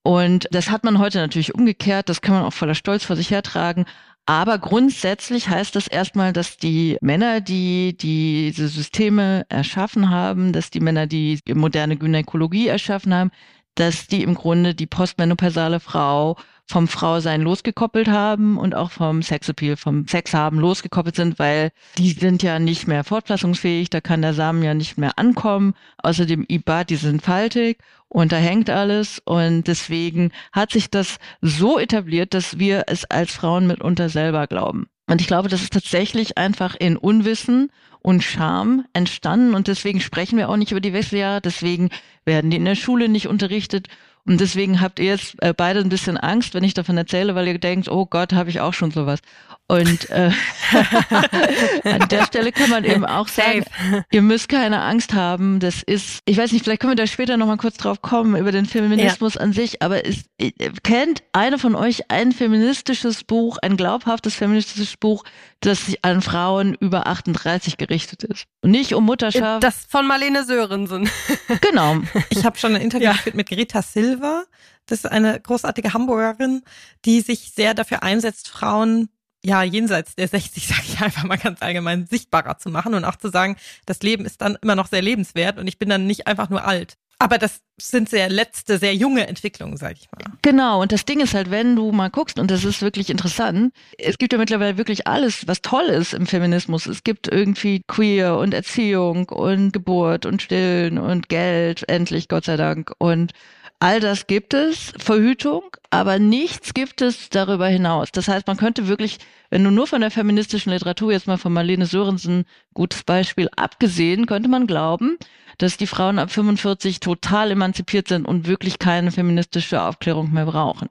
[0.03, 2.09] Und das hat man heute natürlich umgekehrt.
[2.09, 3.85] Das kann man auch voller Stolz vor sich hertragen.
[4.27, 10.79] Aber grundsätzlich heißt das erstmal, dass die Männer, die diese Systeme erschaffen haben, dass die
[10.79, 13.31] Männer, die moderne Gynäkologie erschaffen haben,
[13.75, 19.77] dass die im Grunde die postmenopausale Frau vom Frausein losgekoppelt haben und auch vom Sexappeal,
[19.77, 24.33] vom Sex haben losgekoppelt sind, weil die sind ja nicht mehr fortpflanzungsfähig, da kann der
[24.33, 25.75] Samen ja nicht mehr ankommen.
[26.01, 27.77] Außerdem IBAT, die sind faltig
[28.09, 33.33] und da hängt alles und deswegen hat sich das so etabliert, dass wir es als
[33.33, 34.87] Frauen mitunter selber glauben.
[35.07, 40.37] Und ich glaube, das ist tatsächlich einfach in Unwissen und Scham entstanden und deswegen sprechen
[40.37, 41.89] wir auch nicht über die Wechseljahre, deswegen
[42.23, 43.87] werden die in der Schule nicht unterrichtet
[44.27, 47.47] und deswegen habt ihr jetzt äh, beide ein bisschen Angst, wenn ich davon erzähle, weil
[47.47, 49.19] ihr denkt, oh Gott, habe ich auch schon sowas.
[49.67, 50.31] Und äh,
[51.83, 53.65] an der Stelle kann man eben auch sagen,
[54.11, 55.59] ihr müsst keine Angst haben.
[55.59, 58.51] Das ist, ich weiß nicht, vielleicht können wir da später nochmal kurz drauf kommen über
[58.51, 59.41] den Feminismus ja.
[59.41, 60.51] an sich, aber ist, äh,
[60.83, 65.23] kennt einer von euch ein feministisches Buch, ein glaubhaftes feministisches Buch,
[65.61, 68.45] das sich an Frauen über 38 gerichtet ist?
[68.61, 69.63] Und nicht um Mutterschaft.
[69.63, 71.09] Das von Marlene Sörensen.
[71.61, 72.01] genau.
[72.29, 73.13] Ich habe schon ein Interview ja.
[73.13, 74.43] geführt mit Greta Silva.
[74.85, 76.61] Das ist eine großartige Hamburgerin,
[77.05, 79.09] die sich sehr dafür einsetzt, Frauen
[79.45, 83.15] ja, jenseits der 60, sage ich einfach mal ganz allgemein, sichtbarer zu machen und auch
[83.15, 83.55] zu sagen,
[83.85, 86.65] das Leben ist dann immer noch sehr lebenswert und ich bin dann nicht einfach nur
[86.65, 86.97] alt.
[87.17, 90.33] Aber das sind sehr letzte, sehr junge Entwicklungen, sage ich mal.
[90.41, 93.73] Genau, und das Ding ist halt, wenn du mal guckst, und das ist wirklich interessant,
[93.97, 96.87] es gibt ja mittlerweile wirklich alles, was toll ist im Feminismus.
[96.87, 102.57] Es gibt irgendwie Queer und Erziehung und Geburt und Stillen und Geld, endlich, Gott sei
[102.57, 102.91] Dank.
[102.97, 103.31] Und
[103.79, 108.11] All das gibt es, Verhütung, aber nichts gibt es darüber hinaus.
[108.11, 109.17] Das heißt, man könnte wirklich,
[109.49, 114.27] wenn du nur von der feministischen Literatur, jetzt mal von Marlene Sörensen, gutes Beispiel, abgesehen,
[114.27, 115.17] könnte man glauben,
[115.57, 120.89] dass die Frauen ab 45 total emanzipiert sind und wirklich keine feministische Aufklärung mehr brauchen.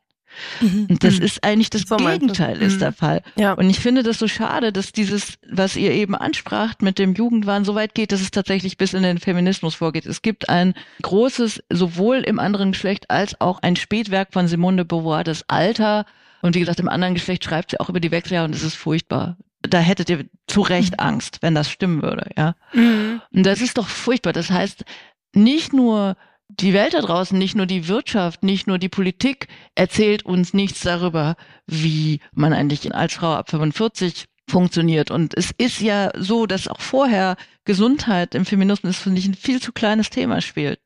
[0.60, 0.86] Mhm.
[0.90, 1.24] Und das mhm.
[1.24, 2.78] ist eigentlich das so Gegenteil ist mhm.
[2.80, 3.22] der Fall.
[3.36, 3.52] Ja.
[3.52, 7.64] Und ich finde das so schade, dass dieses, was ihr eben anspracht mit dem Jugendwahn
[7.64, 10.06] so weit geht, dass es tatsächlich bis in den Feminismus vorgeht.
[10.06, 14.84] Es gibt ein großes, sowohl im anderen Geschlecht als auch ein Spätwerk von Simone de
[14.84, 16.06] Beauvoir, das Alter.
[16.42, 18.74] Und wie gesagt, im anderen Geschlecht schreibt sie auch über die Wechseljahre und es ist
[18.74, 19.36] furchtbar.
[19.62, 21.06] Da hättet ihr zu Recht mhm.
[21.06, 22.54] Angst, wenn das stimmen würde, ja.
[22.74, 23.22] Mhm.
[23.32, 24.34] Und das ist doch furchtbar.
[24.34, 24.84] Das heißt,
[25.32, 26.16] nicht nur
[26.48, 30.80] die Welt da draußen, nicht nur die Wirtschaft, nicht nur die Politik erzählt uns nichts
[30.80, 35.10] darüber, wie man eigentlich als Frau ab 45 funktioniert.
[35.10, 39.60] Und es ist ja so, dass auch vorher Gesundheit im Feminismus, finde ich, ein viel
[39.60, 40.80] zu kleines Thema spielt.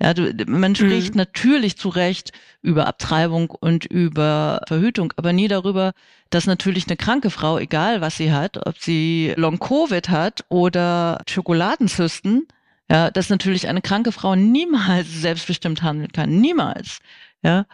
[0.00, 1.18] Ja, du, man spricht mhm.
[1.18, 5.92] natürlich zu Recht über Abtreibung und über Verhütung, aber nie darüber,
[6.30, 12.48] dass natürlich eine kranke Frau, egal was sie hat, ob sie Long-Covid hat oder Schokoladenzysten,
[12.92, 16.42] ja, dass natürlich eine kranke Frau niemals selbstbestimmt handeln kann.
[16.42, 16.98] Niemals.
[17.42, 17.64] Ja.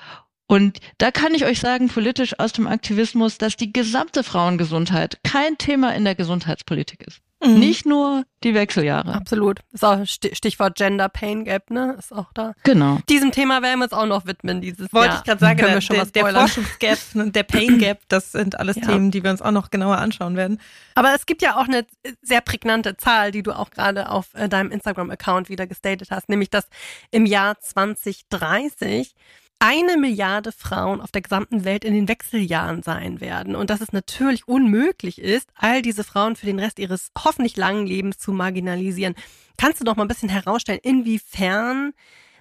[0.47, 5.59] Und da kann ich euch sagen, politisch aus dem Aktivismus, dass die gesamte Frauengesundheit kein
[5.59, 7.21] Thema in der Gesundheitspolitik ist.
[7.41, 7.59] Mhm.
[7.61, 9.15] Nicht nur die Wechseljahre.
[9.15, 9.61] Absolut.
[9.73, 11.95] Ist auch Stichwort Gender Pain Gap, ne?
[11.99, 12.53] Ist auch da.
[12.65, 12.99] Genau.
[13.09, 15.19] Diesem Thema werden wir uns auch noch widmen dieses Wollte Jahr.
[15.19, 18.59] ich gerade sagen, Können wir schon der, der Forschungsgap und der Pain Gap, das sind
[18.59, 18.87] alles ja.
[18.87, 20.61] Themen, die wir uns auch noch genauer anschauen werden.
[20.97, 21.87] Aber es gibt ja auch eine
[22.23, 26.51] sehr prägnante Zahl, die du auch gerade auf äh, deinem Instagram-Account wieder gestatet hast, nämlich
[26.51, 26.69] dass
[27.13, 29.15] im Jahr 2030
[29.61, 33.93] eine Milliarde Frauen auf der gesamten Welt in den Wechseljahren sein werden und dass es
[33.93, 39.15] natürlich unmöglich ist, all diese Frauen für den Rest ihres hoffentlich langen Lebens zu marginalisieren.
[39.57, 41.93] Kannst du doch mal ein bisschen herausstellen, inwiefern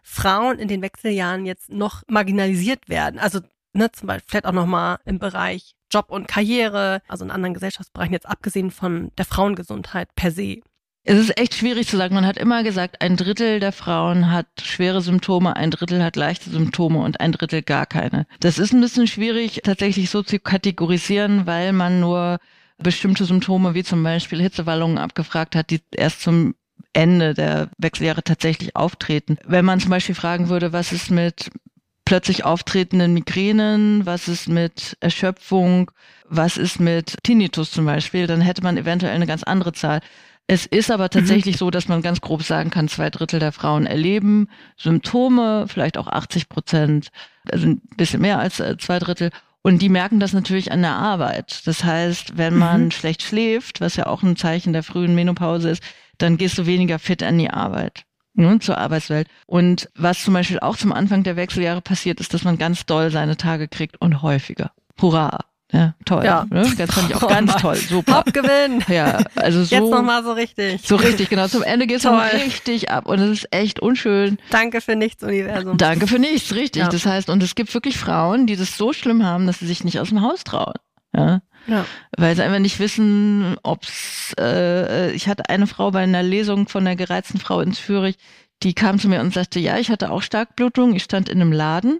[0.03, 3.19] Frauen in den Wechseljahren jetzt noch marginalisiert werden?
[3.19, 3.39] Also
[3.73, 8.13] ne, zum Beispiel vielleicht auch nochmal im Bereich Job und Karriere, also in anderen Gesellschaftsbereichen
[8.13, 10.61] jetzt abgesehen von der Frauengesundheit per se.
[11.09, 12.15] Es ist echt schwierig zu sagen.
[12.15, 16.49] Man hat immer gesagt, ein Drittel der Frauen hat schwere Symptome, ein Drittel hat leichte
[16.49, 18.27] Symptome und ein Drittel gar keine.
[18.41, 22.39] Das ist ein bisschen schwierig tatsächlich so zu kategorisieren, weil man nur
[22.77, 26.55] bestimmte Symptome wie zum Beispiel Hitzewallungen abgefragt hat, die erst zum
[26.91, 29.37] Ende der Wechseljahre tatsächlich auftreten.
[29.45, 31.49] Wenn man zum Beispiel fragen würde, was ist mit
[32.03, 35.89] plötzlich auftretenden Migränen, was ist mit Erschöpfung,
[36.27, 40.01] was ist mit Tinnitus zum Beispiel, dann hätte man eventuell eine ganz andere Zahl.
[40.49, 41.59] Es ist aber tatsächlich mhm.
[41.59, 46.07] so, dass man ganz grob sagen kann, zwei Drittel der Frauen erleben Symptome, vielleicht auch
[46.07, 47.09] 80 Prozent,
[47.51, 49.29] also ein bisschen mehr als äh, zwei Drittel.
[49.61, 51.67] Und die merken das natürlich an der Arbeit.
[51.67, 52.91] Das heißt, wenn man mhm.
[52.91, 55.83] schlecht schläft, was ja auch ein Zeichen der frühen Menopause ist,
[56.17, 58.05] dann gehst du weniger fit an die Arbeit.
[58.33, 59.27] Nun ne, zur Arbeitswelt.
[59.47, 63.11] Und was zum Beispiel auch zum Anfang der Wechseljahre passiert, ist, dass man ganz doll
[63.11, 64.71] seine Tage kriegt und häufiger.
[65.01, 65.39] Hurra!
[65.71, 66.23] Ja, toll.
[66.23, 66.45] Ja.
[66.49, 66.65] Ne?
[66.77, 67.75] Das fand ich auch oh ganz toll.
[67.75, 68.17] Super.
[68.17, 68.83] Hauptgewinn.
[68.87, 69.75] Ja, also so.
[69.75, 70.81] Jetzt nochmal so richtig.
[70.85, 71.47] So richtig, genau.
[71.47, 74.37] Zum Ende geht's nochmal richtig ab und es ist echt unschön.
[74.49, 75.77] Danke für nichts, Universum.
[75.77, 76.83] Danke für nichts, richtig.
[76.83, 76.89] Ja.
[76.89, 79.83] Das heißt, und es gibt wirklich Frauen, die das so schlimm haben, dass sie sich
[79.83, 80.75] nicht aus dem Haus trauen.
[81.13, 81.41] Ja.
[81.67, 81.85] Ja.
[82.17, 86.87] Weil sie einfach nicht wissen, ob's, äh, ich hatte eine Frau bei einer Lesung von
[86.87, 88.15] einer gereizten Frau in Zürich,
[88.63, 91.51] die kam zu mir und sagte, ja, ich hatte auch Starkblutung, ich stand in einem
[91.51, 91.99] Laden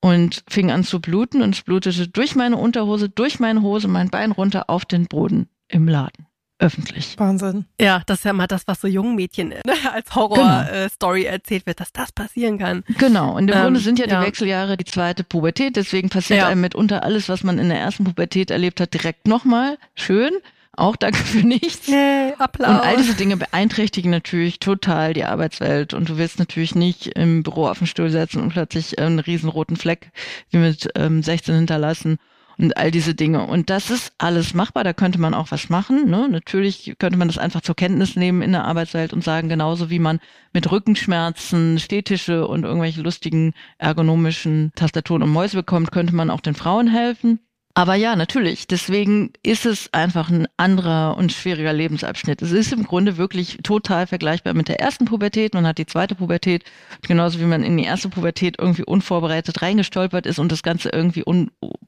[0.00, 4.10] und fing an zu bluten und es blutete durch meine Unterhose, durch meine Hose, mein
[4.10, 6.26] Bein runter auf den Boden im Laden
[6.60, 7.18] öffentlich.
[7.18, 7.64] Wahnsinn.
[7.80, 11.32] Ja, das ist ja mal das, was so jungen Mädchen ne, als Horror-Story genau.
[11.32, 12.84] erzählt wird, dass das passieren kann.
[12.98, 13.36] Genau.
[13.36, 15.76] Und im ähm, Grunde sind ja, ja, die Wechseljahre die zweite Pubertät.
[15.76, 16.48] Deswegen passiert ja.
[16.48, 19.78] einem mitunter alles, was man in der ersten Pubertät erlebt hat, direkt nochmal.
[19.94, 20.32] Schön.
[20.76, 21.88] Auch danke für nichts.
[21.88, 22.68] Yay, Applaus.
[22.70, 25.94] Und all diese Dinge beeinträchtigen natürlich total die Arbeitswelt.
[25.94, 29.76] Und du willst natürlich nicht im Büro auf den Stuhl setzen und plötzlich einen riesenroten
[29.76, 30.10] Fleck
[30.50, 32.18] wie mit ähm, 16 hinterlassen
[32.60, 33.46] und all diese Dinge.
[33.46, 36.08] Und das ist alles machbar, da könnte man auch was machen.
[36.08, 36.28] Ne?
[36.30, 39.98] Natürlich könnte man das einfach zur Kenntnis nehmen in der Arbeitswelt und sagen, genauso wie
[39.98, 40.20] man
[40.52, 46.54] mit Rückenschmerzen Stehtische und irgendwelche lustigen ergonomischen Tastaturen und Mäuse bekommt, könnte man auch den
[46.54, 47.40] Frauen helfen.
[47.74, 48.66] Aber ja, natürlich.
[48.66, 52.42] Deswegen ist es einfach ein anderer und schwieriger Lebensabschnitt.
[52.42, 55.54] Es ist im Grunde wirklich total vergleichbar mit der ersten Pubertät.
[55.54, 56.64] Man hat die zweite Pubertät,
[57.06, 61.24] genauso wie man in die erste Pubertät irgendwie unvorbereitet reingestolpert ist und das Ganze irgendwie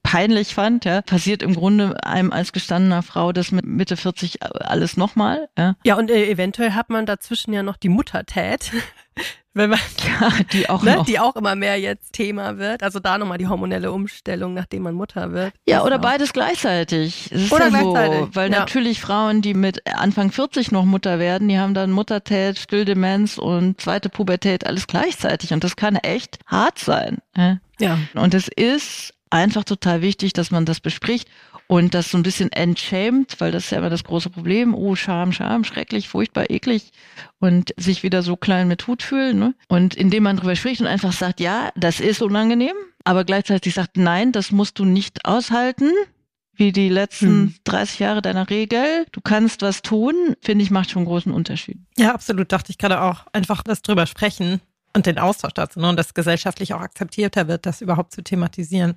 [0.02, 0.84] peinlich fand.
[0.84, 5.48] Ja, passiert im Grunde einem als gestandener Frau das mit Mitte 40 alles nochmal.
[5.58, 8.72] Ja, ja und äh, eventuell hat man dazwischen ja noch die Muttertät.
[9.54, 9.78] wenn man,
[10.20, 12.82] ja, die auch, ne, die auch immer mehr jetzt Thema wird.
[12.82, 15.52] Also da nochmal die hormonelle Umstellung, nachdem man Mutter wird.
[15.66, 17.30] Ja, oder beides gleichzeitig.
[17.50, 18.18] oder ja gleichzeitig.
[18.20, 18.60] So, weil ja.
[18.60, 23.80] natürlich Frauen, die mit Anfang 40 noch Mutter werden, die haben dann Muttertät, Stilldemenz und
[23.80, 25.52] zweite Pubertät alles gleichzeitig.
[25.52, 27.18] Und das kann echt hart sein.
[27.78, 27.98] Ja.
[28.14, 31.28] Und es ist einfach total wichtig, dass man das bespricht
[31.72, 34.74] und das so ein bisschen entschämt, weil das ist ja immer das große Problem.
[34.74, 36.92] Oh, Scham, Scham, schrecklich, furchtbar, eklig
[37.38, 39.38] und sich wieder so klein mit Hut fühlen.
[39.38, 39.54] Ne?
[39.68, 43.96] Und indem man drüber spricht und einfach sagt, ja, das ist unangenehm, aber gleichzeitig sagt,
[43.96, 45.90] nein, das musst du nicht aushalten
[46.52, 47.54] wie die letzten hm.
[47.64, 49.06] 30 Jahre deiner Regel.
[49.12, 51.78] Du kannst was tun, finde ich, macht schon einen großen Unterschied.
[51.96, 53.24] Ja, absolut, dachte ich gerade auch.
[53.32, 54.60] Einfach das drüber sprechen
[54.94, 55.88] und den Austausch dazu ne?
[55.88, 58.96] und das gesellschaftlich auch akzeptierter wird, das überhaupt zu thematisieren.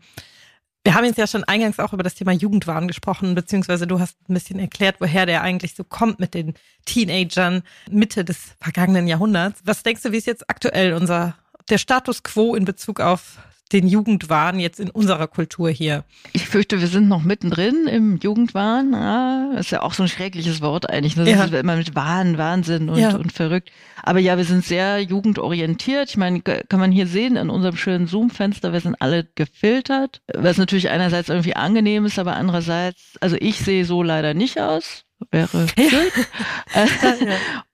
[0.86, 4.18] Wir haben jetzt ja schon eingangs auch über das Thema Jugendwahn gesprochen, beziehungsweise du hast
[4.30, 6.54] ein bisschen erklärt, woher der eigentlich so kommt mit den
[6.86, 9.62] Teenagern Mitte des vergangenen Jahrhunderts.
[9.66, 11.36] Was denkst du, wie ist jetzt aktuell unser
[11.70, 13.40] der Status quo in Bezug auf
[13.72, 16.04] den Jugendwahn jetzt in unserer Kultur hier?
[16.34, 18.94] Ich fürchte, wir sind noch mittendrin im Jugendwahn.
[18.94, 21.16] Ja, das ist ja auch so ein schreckliches Wort eigentlich.
[21.16, 21.44] Das ja.
[21.44, 23.16] ist immer mit Wahn, Wahnsinn und, ja.
[23.16, 23.72] und verrückt.
[24.04, 26.10] Aber ja, wir sind sehr jugendorientiert.
[26.10, 30.58] Ich meine, kann man hier sehen in unserem schönen Zoom-Fenster, wir sind alle gefiltert, was
[30.58, 35.68] natürlich einerseits irgendwie angenehm ist, aber andererseits, also ich sehe so leider nicht aus wäre
[35.78, 36.86] ja.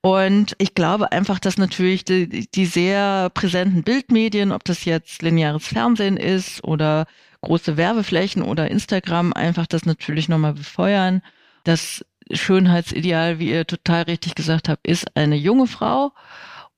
[0.00, 5.66] Und ich glaube einfach, dass natürlich die, die sehr präsenten Bildmedien, ob das jetzt lineares
[5.66, 7.06] Fernsehen ist oder
[7.42, 11.22] große Werbeflächen oder Instagram, einfach das natürlich nochmal befeuern.
[11.64, 16.12] Das Schönheitsideal, wie ihr total richtig gesagt habt, ist eine junge Frau.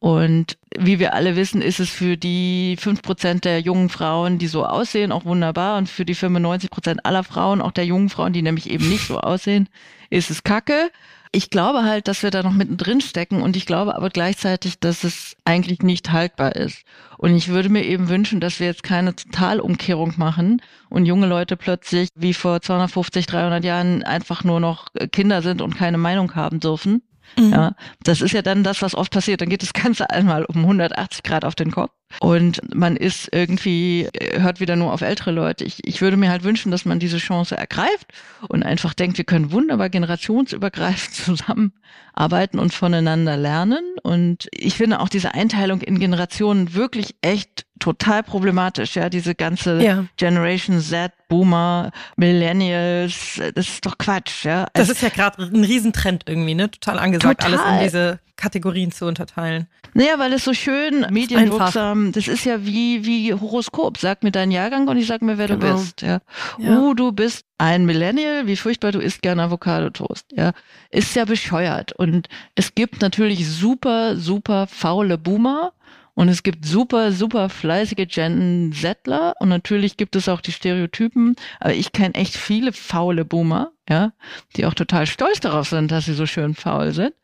[0.05, 4.49] Und wie wir alle wissen, ist es für die fünf Prozent der jungen Frauen, die
[4.49, 5.79] so aussehen, auch wunderbar.
[5.79, 9.07] Und für die 95 Prozent aller Frauen, auch der jungen Frauen, die nämlich eben nicht
[9.07, 9.67] so aussehen,
[10.11, 10.91] ist es kacke.
[11.33, 15.05] Ich glaube halt, dass wir da noch mittendrin stecken und ich glaube aber gleichzeitig, dass
[15.05, 16.83] es eigentlich nicht haltbar ist.
[17.17, 21.57] Und ich würde mir eben wünschen, dass wir jetzt keine Totalumkehrung machen und junge Leute
[21.57, 26.61] plötzlich wie vor 250, 300 Jahren einfach nur noch Kinder sind und keine Meinung haben
[26.61, 27.01] dürfen.
[27.39, 27.53] Mhm.
[27.53, 29.41] Ja, das ist ja dann das, was oft passiert.
[29.41, 34.09] Dann geht das Ganze einmal um 180 Grad auf den Kopf und man ist irgendwie,
[34.35, 35.65] hört wieder nur auf ältere Leute.
[35.65, 38.07] Ich, ich würde mir halt wünschen, dass man diese Chance ergreift
[38.49, 43.85] und einfach denkt, wir können wunderbar generationsübergreifend zusammenarbeiten und voneinander lernen.
[44.03, 49.83] Und ich finde auch diese Einteilung in Generationen wirklich echt total problematisch, ja, diese ganze
[49.83, 50.05] ja.
[50.17, 54.67] Generation Z, Boomer, Millennials, das ist doch Quatsch, ja.
[54.75, 56.71] Das ist ja gerade ein Riesentrend irgendwie, ne?
[56.71, 57.59] Total angesagt, total.
[57.59, 59.69] alles in diese Kategorien zu unterteilen.
[59.95, 63.99] Naja, weil es so schön medienwirksam, das ist ja wie, wie Horoskop.
[63.99, 65.67] Sag mir deinen Jahrgang und ich sag mir, wer genau.
[65.67, 66.03] du bist.
[66.03, 66.21] Ja.
[66.59, 66.79] ja.
[66.79, 70.27] Uh, du bist ein Millennial, wie furchtbar, du isst gerne Avocado-Toast.
[70.33, 70.53] Ja.
[70.91, 71.93] Ist ja bescheuert.
[71.93, 75.73] Und es gibt natürlich super, super faule Boomer.
[76.17, 81.35] Und es gibt super, super fleißige Gen Settler und natürlich gibt es auch die Stereotypen,
[81.59, 84.13] aber ich kenne echt viele faule Boomer, ja,
[84.55, 87.15] die auch total stolz darauf sind, dass sie so schön faul sind.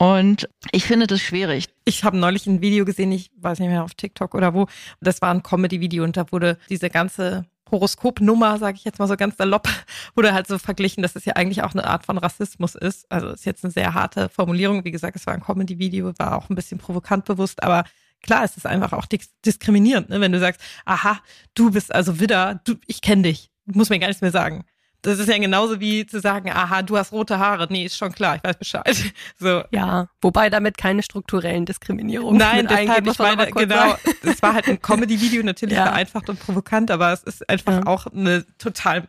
[0.00, 1.66] Und ich finde das schwierig.
[1.84, 4.66] Ich habe neulich ein Video gesehen, ich weiß nicht mehr auf TikTok oder wo.
[5.02, 9.16] Das war ein Comedy-Video und da wurde diese ganze Horoskopnummer, sage ich jetzt mal so
[9.18, 9.68] ganz salopp,
[10.14, 13.12] wurde halt so verglichen, dass es ja eigentlich auch eine Art von Rassismus ist.
[13.12, 14.86] Also ist jetzt eine sehr harte Formulierung.
[14.86, 17.84] Wie gesagt, es war ein Comedy-Video, war auch ein bisschen provokant bewusst, aber
[18.22, 19.04] klar ist es einfach auch
[19.44, 20.22] diskriminierend, ne?
[20.22, 21.20] wenn du sagst, aha,
[21.52, 24.64] du bist also Widder, du, ich kenne dich, muss mir gar nichts mehr sagen.
[25.02, 27.66] Das ist ja genauso wie zu sagen, aha, du hast rote Haare.
[27.70, 28.96] Nee, ist schon klar, ich weiß Bescheid.
[29.38, 29.62] So.
[29.70, 34.80] Ja, wobei damit keine strukturellen Diskriminierungen Nein, deshalb, ich meine, genau, es war halt ein
[34.82, 35.84] Comedy-Video, natürlich ja.
[35.84, 37.86] vereinfacht und provokant, aber es ist einfach ja.
[37.86, 39.06] auch eine total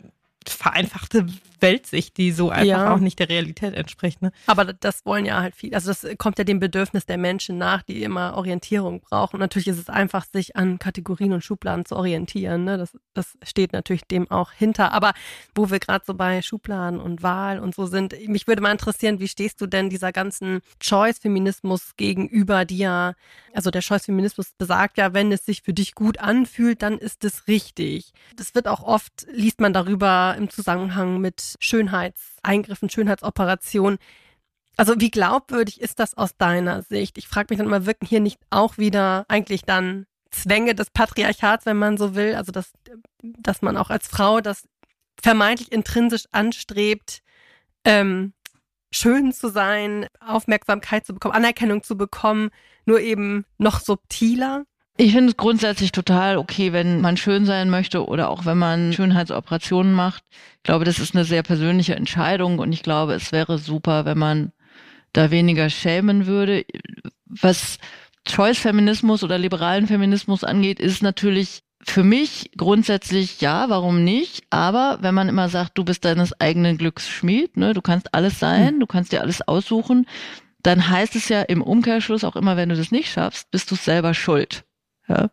[0.47, 1.27] vereinfachte
[1.61, 2.93] Weltsicht, die so einfach ja.
[2.93, 4.21] auch nicht der Realität entspricht.
[4.21, 4.31] Ne?
[4.47, 5.75] Aber das wollen ja halt viele.
[5.75, 9.35] Also das kommt ja dem Bedürfnis der Menschen nach, die immer Orientierung brauchen.
[9.35, 12.63] Und natürlich ist es einfach, sich an Kategorien und Schubladen zu orientieren.
[12.63, 12.77] Ne?
[12.77, 14.91] Das, das steht natürlich dem auch hinter.
[14.91, 15.13] Aber
[15.55, 19.19] wo wir gerade so bei Schubladen und Wahl und so sind, mich würde mal interessieren,
[19.19, 23.13] wie stehst du denn dieser ganzen Choice-Feminismus gegenüber, die ja,
[23.53, 27.47] also der Choice-Feminismus besagt ja, wenn es sich für dich gut anfühlt, dann ist es
[27.47, 28.13] richtig.
[28.35, 33.99] Das wird auch oft, liest man darüber im Zusammenhang mit Schönheitseingriffen, Schönheitsoperationen.
[34.77, 37.17] Also wie glaubwürdig ist das aus deiner Sicht?
[37.17, 41.65] Ich frage mich dann immer, wirken hier nicht auch wieder eigentlich dann Zwänge des Patriarchats,
[41.65, 42.35] wenn man so will?
[42.35, 42.71] Also dass,
[43.21, 44.67] dass man auch als Frau das
[45.21, 47.21] vermeintlich intrinsisch anstrebt,
[47.85, 48.33] ähm,
[48.93, 52.49] schön zu sein, Aufmerksamkeit zu bekommen, Anerkennung zu bekommen,
[52.85, 54.63] nur eben noch subtiler?
[54.97, 58.93] Ich finde es grundsätzlich total okay, wenn man schön sein möchte oder auch wenn man
[58.93, 60.23] Schönheitsoperationen macht.
[60.57, 64.17] Ich glaube, das ist eine sehr persönliche Entscheidung und ich glaube, es wäre super, wenn
[64.17, 64.51] man
[65.13, 66.65] da weniger schämen würde.
[67.25, 67.79] Was
[68.27, 74.43] Choice-Feminismus oder liberalen Feminismus angeht, ist natürlich für mich grundsätzlich ja, warum nicht?
[74.49, 78.39] Aber wenn man immer sagt, du bist deines eigenen Glücks Schmied, ne, du kannst alles
[78.39, 78.79] sein, hm.
[78.79, 80.05] du kannst dir alles aussuchen,
[80.61, 83.75] dann heißt es ja im Umkehrschluss auch immer, wenn du das nicht schaffst, bist du
[83.75, 84.63] selber schuld.
[85.11, 85.29] Ja.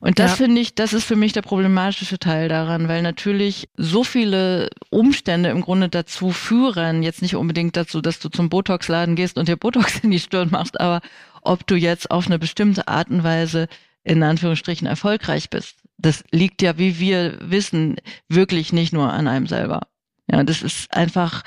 [0.00, 0.36] Und das ja.
[0.38, 5.50] finde ich, das ist für mich der problematische Teil daran, weil natürlich so viele Umstände
[5.50, 9.56] im Grunde dazu führen, jetzt nicht unbedingt dazu, dass du zum Botox-Laden gehst und dir
[9.56, 11.00] Botox in die Stirn machst, aber
[11.42, 13.68] ob du jetzt auf eine bestimmte Art und Weise
[14.02, 15.76] in Anführungsstrichen erfolgreich bist.
[15.96, 17.96] Das liegt ja, wie wir wissen,
[18.28, 19.82] wirklich nicht nur an einem selber.
[20.28, 21.42] Ja, das ist einfach,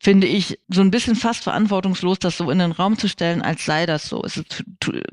[0.00, 3.64] finde ich, so ein bisschen fast verantwortungslos, das so in den Raum zu stellen, als
[3.64, 4.22] sei das so.
[4.22, 4.42] Es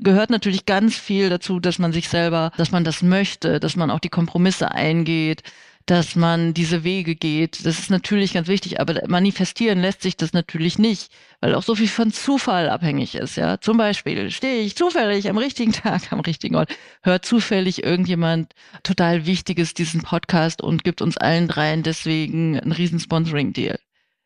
[0.00, 3.90] gehört natürlich ganz viel dazu, dass man sich selber, dass man das möchte, dass man
[3.90, 5.42] auch die Kompromisse eingeht,
[5.86, 7.64] dass man diese Wege geht.
[7.64, 11.76] Das ist natürlich ganz wichtig, aber manifestieren lässt sich das natürlich nicht, weil auch so
[11.76, 13.36] viel von Zufall abhängig ist.
[13.36, 18.52] Ja, zum Beispiel stehe ich zufällig am richtigen Tag am richtigen Ort, hört zufällig irgendjemand
[18.82, 23.78] total Wichtiges diesen Podcast und gibt uns allen dreien deswegen einen riesen Sponsoring-Deal.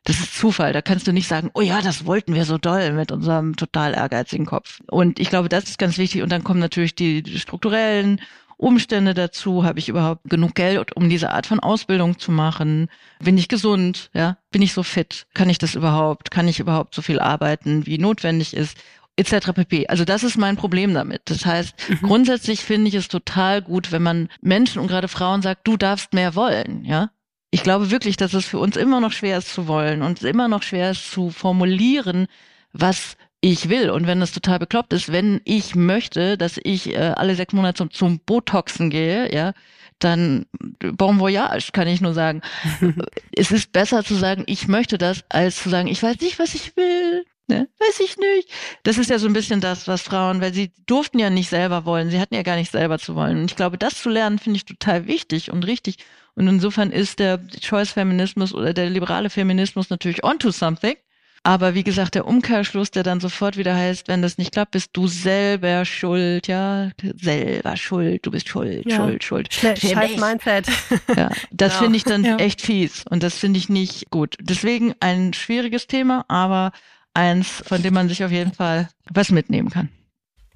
[0.05, 0.73] Das ist Zufall.
[0.73, 3.95] Da kannst du nicht sagen, oh ja, das wollten wir so doll mit unserem total
[3.95, 4.81] ehrgeizigen Kopf.
[4.89, 6.23] Und ich glaube, das ist ganz wichtig.
[6.23, 8.21] Und dann kommen natürlich die strukturellen
[8.57, 9.65] Umstände dazu.
[9.65, 12.89] Habe ich überhaupt genug Geld, um diese Art von Ausbildung zu machen?
[13.19, 14.11] Bin ich gesund?
[14.15, 15.27] Ja, bin ich so fit?
[15.35, 16.31] Kann ich das überhaupt?
[16.31, 18.79] Kann ich überhaupt so viel arbeiten, wie notwendig ist?
[19.17, 19.53] etc.
[19.53, 19.87] pp.
[19.89, 21.23] Also das ist mein Problem damit.
[21.27, 22.07] Das heißt, mhm.
[22.07, 26.15] grundsätzlich finde ich es total gut, wenn man Menschen und gerade Frauen sagt, du darfst
[26.15, 27.11] mehr wollen, ja?
[27.51, 30.49] Ich glaube wirklich, dass es für uns immer noch schwer ist zu wollen und immer
[30.49, 32.27] noch schwer ist zu formulieren,
[32.73, 33.91] was ich will.
[33.91, 37.79] Und wenn das total bekloppt ist, wenn ich möchte, dass ich äh, alle sechs Monate
[37.79, 39.53] zum, zum Botoxen gehe, ja,
[39.99, 40.47] dann
[40.81, 42.43] bon voyage, kann ich nur sagen.
[43.37, 46.55] es ist besser zu sagen, ich möchte das, als zu sagen, ich weiß nicht, was
[46.55, 47.25] ich will.
[47.51, 47.69] Ne?
[47.79, 48.49] Weiß ich nicht.
[48.83, 51.85] Das ist ja so ein bisschen das, was Frauen, weil sie durften ja nicht selber
[51.85, 52.11] wollen.
[52.11, 53.39] Sie hatten ja gar nicht selber zu wollen.
[53.39, 55.97] Und ich glaube, das zu lernen, finde ich total wichtig und richtig.
[56.35, 60.97] Und insofern ist der Choice-Feminismus oder der liberale Feminismus natürlich onto something.
[61.43, 64.91] Aber wie gesagt, der Umkehrschluss, der dann sofort wieder heißt, wenn das nicht klappt, bist
[64.93, 68.97] du selber schuld, ja, selber schuld, du bist schuld, ja.
[68.97, 69.53] schuld, schuld.
[69.53, 70.67] Scheiß Mindset.
[71.17, 71.83] Ja, das genau.
[71.83, 72.37] finde ich dann ja.
[72.37, 74.37] echt fies und das finde ich nicht gut.
[74.41, 76.73] Deswegen ein schwieriges Thema, aber
[77.15, 79.89] eins, von dem man sich auf jeden Fall was mitnehmen kann.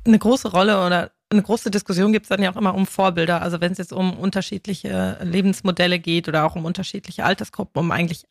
[0.06, 3.42] Eine große Rolle oder eine große Diskussion gibt es dann ja auch immer um Vorbilder.
[3.42, 8.24] Also wenn es jetzt um unterschiedliche Lebensmodelle geht oder auch um unterschiedliche Altersgruppen, um eigentlich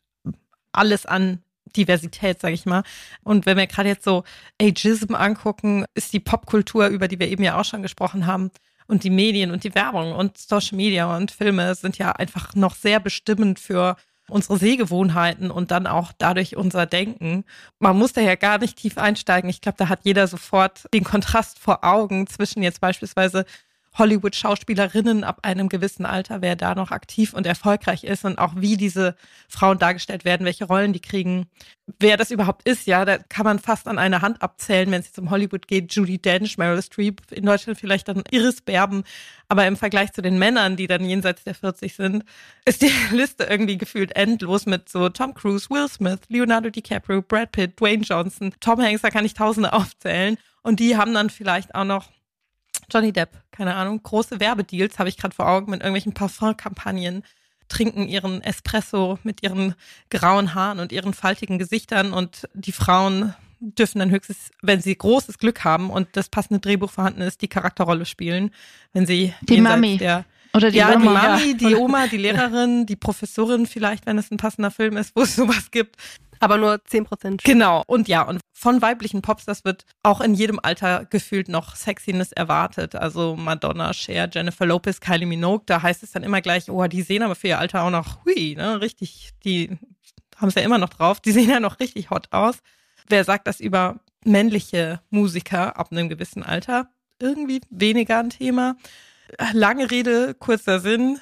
[0.72, 1.42] alles an
[1.76, 2.82] Diversität, sage ich mal.
[3.22, 4.24] Und wenn wir gerade jetzt so
[4.60, 8.50] Ageism angucken, ist die Popkultur, über die wir eben ja auch schon gesprochen haben,
[8.86, 12.74] und die Medien und die Werbung und Social Media und Filme sind ja einfach noch
[12.74, 13.96] sehr bestimmend für
[14.28, 17.44] unsere Sehgewohnheiten und dann auch dadurch unser Denken.
[17.78, 19.50] Man muss da ja gar nicht tief einsteigen.
[19.50, 23.44] Ich glaube, da hat jeder sofort den Kontrast vor Augen zwischen jetzt beispielsweise
[23.96, 28.76] Hollywood-Schauspielerinnen ab einem gewissen Alter, wer da noch aktiv und erfolgreich ist und auch wie
[28.76, 29.14] diese
[29.48, 31.46] Frauen dargestellt werden, welche Rollen die kriegen,
[31.98, 35.06] wer das überhaupt ist, ja, da kann man fast an einer Hand abzählen, wenn es
[35.06, 39.04] jetzt um Hollywood geht, Judy Dench, Meryl Streep, in Deutschland vielleicht dann Iris Berben,
[39.48, 42.24] aber im Vergleich zu den Männern, die dann jenseits der 40 sind,
[42.64, 47.52] ist die Liste irgendwie gefühlt endlos mit so Tom Cruise, Will Smith, Leonardo DiCaprio, Brad
[47.52, 50.36] Pitt, Dwayne Johnson, Tom Hanks, da kann ich Tausende aufzählen.
[50.62, 52.10] Und die haben dann vielleicht auch noch
[52.90, 57.22] Johnny Depp, keine Ahnung, große Werbedeals habe ich gerade vor Augen mit irgendwelchen Parfumkampagnen.
[57.68, 59.74] trinken ihren Espresso mit ihren
[60.10, 65.38] grauen Haaren und ihren faltigen Gesichtern und die Frauen dürfen dann höchstens, wenn sie großes
[65.38, 68.50] Glück haben und das passende Drehbuch vorhanden ist, die Charakterrolle spielen.
[68.92, 69.96] Wenn sie die Mami.
[69.96, 70.98] Der, oder die ja, Oma.
[70.98, 75.16] die Mami, die Oma, die Lehrerin, die Professorin vielleicht, wenn es ein passender Film ist,
[75.16, 75.96] wo es sowas gibt.
[76.40, 77.44] Aber nur 10 Prozent.
[77.44, 77.82] Genau.
[77.86, 82.94] Und ja, und von weiblichen Popstars wird auch in jedem Alter gefühlt noch Sexiness erwartet.
[82.94, 87.02] Also Madonna, Cher, Jennifer Lopez, Kylie Minogue, da heißt es dann immer gleich, oh, die
[87.02, 89.76] sehen aber für ihr Alter auch noch, hui, ne, richtig, die
[90.38, 92.60] haben es ja immer noch drauf, die sehen ja noch richtig hot aus.
[93.06, 96.88] Wer sagt das über männliche Musiker ab einem gewissen Alter?
[97.20, 98.76] Irgendwie weniger ein Thema.
[99.52, 101.20] Lange Rede, kurzer Sinn.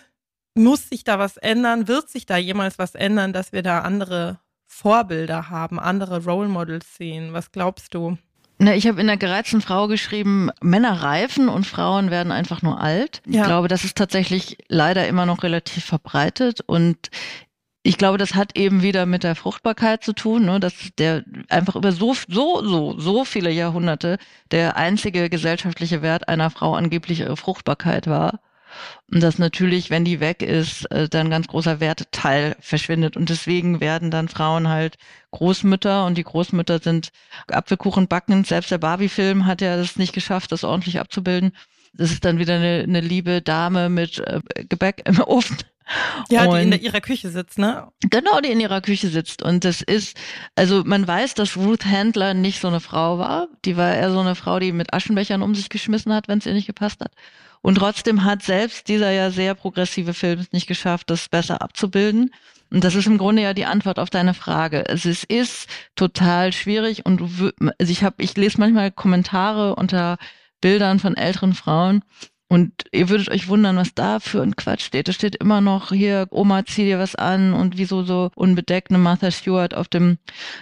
[0.55, 1.88] Muss sich da was ändern?
[1.88, 4.38] Wird sich da jemals was ändern, dass wir da andere
[4.73, 7.35] Vorbilder haben, andere Role Models sehen?
[7.35, 8.16] Was glaubst du?
[8.59, 12.81] Na, ich habe in der gereizten Frau geschrieben, Männer reifen und Frauen werden einfach nur
[12.81, 13.20] alt.
[13.27, 13.43] Ja.
[13.43, 17.11] Ich glaube, das ist tatsächlich leider immer noch relativ verbreitet und
[17.83, 21.77] ich glaube, das hat eben wieder mit der Fruchtbarkeit zu tun, ne, dass der einfach
[21.77, 24.16] über so, so, so, so viele Jahrhunderte
[24.53, 28.41] der einzige gesellschaftliche Wert einer Frau angeblich ihre Fruchtbarkeit war.
[29.11, 33.16] Und dass natürlich, wenn die weg ist, äh, dann ganz großer Werteteil verschwindet.
[33.16, 34.97] Und deswegen werden dann Frauen halt
[35.31, 37.11] Großmütter und die Großmütter sind
[37.49, 38.45] Apfelkuchen backen.
[38.45, 41.53] Selbst der Barbie-Film hat ja das nicht geschafft, das ordentlich abzubilden.
[41.95, 45.59] Das ist dann wieder eine, eine liebe Dame mit äh, Gebäck im Ofen.
[46.31, 47.89] Ja, und, die in ihrer Küche sitzt, ne?
[48.09, 49.43] Genau, die in ihrer Küche sitzt.
[49.43, 50.16] Und das ist,
[50.55, 53.49] also man weiß, dass Ruth Handler nicht so eine Frau war.
[53.64, 56.47] Die war eher so eine Frau, die mit Aschenbechern um sich geschmissen hat, wenn es
[56.47, 57.12] ihr nicht gepasst hat.
[57.63, 62.35] Und trotzdem hat selbst dieser ja sehr progressive Film es nicht geschafft, das besser abzubilden.
[62.71, 64.89] Und das ist im Grunde ja die Antwort auf deine Frage.
[64.89, 67.23] Also es ist total schwierig und
[67.79, 70.19] also ich habe, ich lese manchmal Kommentare unter
[70.61, 72.03] Bildern von älteren Frauen
[72.53, 75.09] und ihr würdet euch wundern, was da für ein Quatsch steht.
[75.09, 78.99] Da steht immer noch hier, Oma, zieh dir was an und wieso so unbedeckt eine
[78.99, 80.19] Martha Stewart auf dem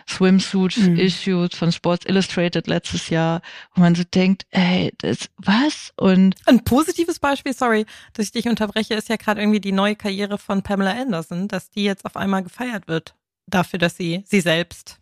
[0.09, 0.97] Swimsuit mhm.
[0.97, 3.43] Issues von Sports Illustrated letztes Jahr,
[3.75, 5.93] wo man so denkt, ey, das, was?
[5.97, 9.97] Und ein positives Beispiel, sorry, dass ich dich unterbreche, ist ja gerade irgendwie die neue
[9.97, 13.17] Karriere von Pamela Anderson, dass die jetzt auf einmal gefeiert wird
[13.49, 15.00] dafür, dass sie sie selbst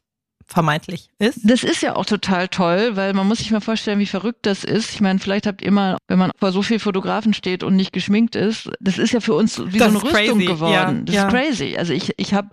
[0.49, 1.41] vermeintlich ist.
[1.45, 4.65] Das ist ja auch total toll, weil man muss sich mal vorstellen, wie verrückt das
[4.65, 4.95] ist.
[4.95, 7.93] Ich meine, vielleicht habt ihr mal, wenn man vor so viel Fotografen steht und nicht
[7.93, 10.47] geschminkt ist, das ist ja für uns wie das so eine Rüstung crazy.
[10.47, 10.73] geworden.
[10.73, 11.27] Ja, das ja.
[11.27, 11.77] ist crazy.
[11.77, 12.49] Also ich, ich habe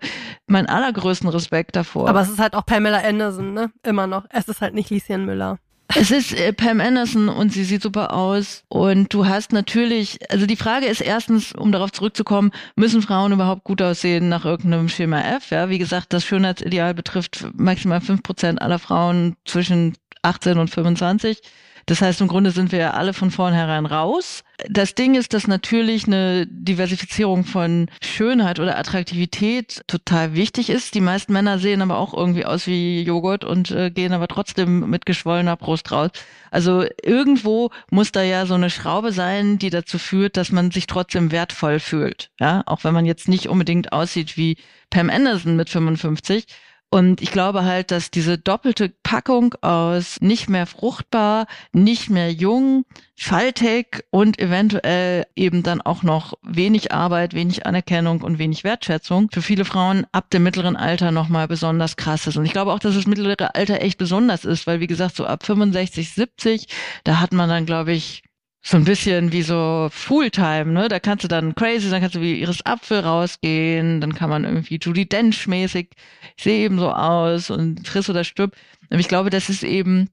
[0.48, 2.10] meinen allergrößten Respekt davor.
[2.10, 3.72] Aber es ist halt auch Pamela Anderson, ne?
[3.84, 4.26] Immer noch.
[4.30, 5.60] Es ist halt nicht Lieschen Müller.
[5.88, 8.64] Es ist äh, Pam Anderson und sie sieht super aus.
[8.70, 13.64] Und du hast natürlich, also die Frage ist erstens, um darauf zurückzukommen, müssen Frauen überhaupt
[13.64, 15.52] gut aussehen nach irgendeinem Schema F?
[15.52, 21.42] Ja, wie gesagt, das Schönheitsideal betrifft maximal fünf Prozent aller Frauen zwischen 18 und 25.
[21.86, 24.44] Das heißt, im Grunde sind wir ja alle von vornherein raus.
[24.70, 30.96] Das Ding ist, dass natürlich eine Diversifizierung von Schönheit oder Attraktivität total wichtig ist.
[30.96, 34.90] Die meisten Männer sehen aber auch irgendwie aus wie Joghurt und äh, gehen aber trotzdem
[34.90, 36.12] mit geschwollener Brust raus.
[36.50, 40.88] Also irgendwo muss da ja so eine Schraube sein, die dazu führt, dass man sich
[40.88, 42.32] trotzdem wertvoll fühlt.
[42.40, 44.58] Ja, auch wenn man jetzt nicht unbedingt aussieht wie
[44.90, 46.46] Pam Anderson mit 55.
[46.90, 52.86] Und ich glaube halt, dass diese doppelte Packung aus nicht mehr fruchtbar, nicht mehr jung,
[53.18, 59.42] faltig und eventuell eben dann auch noch wenig Arbeit, wenig Anerkennung und wenig Wertschätzung für
[59.42, 62.38] viele Frauen ab dem mittleren Alter nochmal besonders krass ist.
[62.38, 65.26] Und ich glaube auch, dass das mittlere Alter echt besonders ist, weil wie gesagt, so
[65.26, 66.68] ab 65, 70,
[67.04, 68.25] da hat man dann, glaube ich,
[68.68, 70.88] so ein bisschen wie so Fulltime, ne?
[70.88, 74.44] Da kannst du dann crazy, dann kannst du wie Iris Apfel rausgehen, dann kann man
[74.44, 75.90] irgendwie Judy Dench mäßig,
[76.36, 78.56] ich sehe eben so aus und friss oder stirb.
[78.90, 80.10] Ich glaube, das ist eben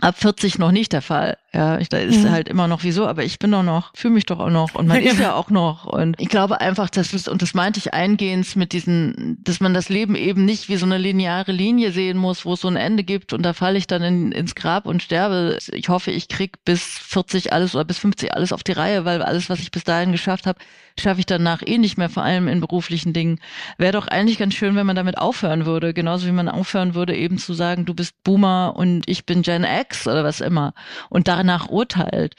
[0.00, 1.38] ab 40 noch nicht der Fall.
[1.54, 2.30] Ja, ich, da ist mhm.
[2.30, 4.86] halt immer noch wieso, aber ich bin doch noch, fühle mich doch auch noch und
[4.86, 5.84] man ist ja auch noch.
[5.84, 9.74] Und ich glaube einfach, dass es, und das meinte ich eingehend mit diesen, dass man
[9.74, 12.76] das Leben eben nicht wie so eine lineare Linie sehen muss, wo es so ein
[12.76, 15.58] Ende gibt und da falle ich dann in, ins Grab und sterbe.
[15.72, 19.20] Ich hoffe, ich krieg bis 40 alles oder bis 50 alles auf die Reihe, weil
[19.20, 20.58] alles, was ich bis dahin geschafft habe,
[20.98, 23.40] schaffe ich danach eh nicht mehr, vor allem in beruflichen Dingen.
[23.78, 27.14] Wäre doch eigentlich ganz schön, wenn man damit aufhören würde, genauso wie man aufhören würde,
[27.14, 30.74] eben zu sagen, du bist Boomer und ich bin Gen X oder was immer.
[31.08, 32.34] Und danach urteilt.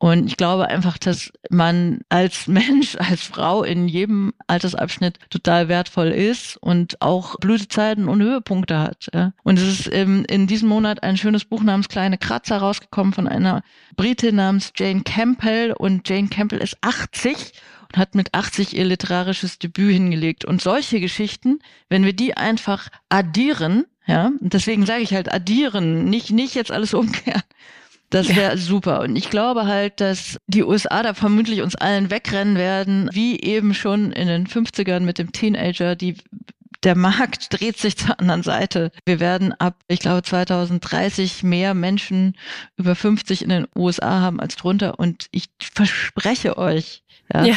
[0.00, 6.08] Und ich glaube einfach, dass man als Mensch, als Frau in jedem Altersabschnitt total wertvoll
[6.08, 9.08] ist und auch Blütezeiten und Höhepunkte hat.
[9.42, 13.26] Und es ist in, in diesem Monat ein schönes Buch namens Kleine Kratzer rausgekommen von
[13.26, 13.62] einer
[13.96, 15.72] Britin namens Jane Campbell.
[15.72, 17.54] Und Jane Campbell ist 80
[17.88, 20.44] und hat mit 80 ihr literarisches Debüt hingelegt.
[20.44, 26.30] Und solche Geschichten, wenn wir die einfach addieren, ja, deswegen sage ich halt addieren, nicht,
[26.30, 27.42] nicht jetzt alles umkehren,
[28.10, 28.56] Das wäre ja.
[28.56, 29.00] super.
[29.00, 33.74] Und ich glaube halt, dass die USA da vermutlich uns allen wegrennen werden, wie eben
[33.74, 36.16] schon in den 50ern mit dem Teenager, die
[36.84, 38.92] der Markt dreht sich zur anderen Seite.
[39.04, 42.36] Wir werden ab, ich glaube, 2030 mehr Menschen
[42.76, 44.98] über 50 in den USA haben als drunter.
[44.98, 47.02] Und ich verspreche euch,
[47.32, 47.56] ja, ja.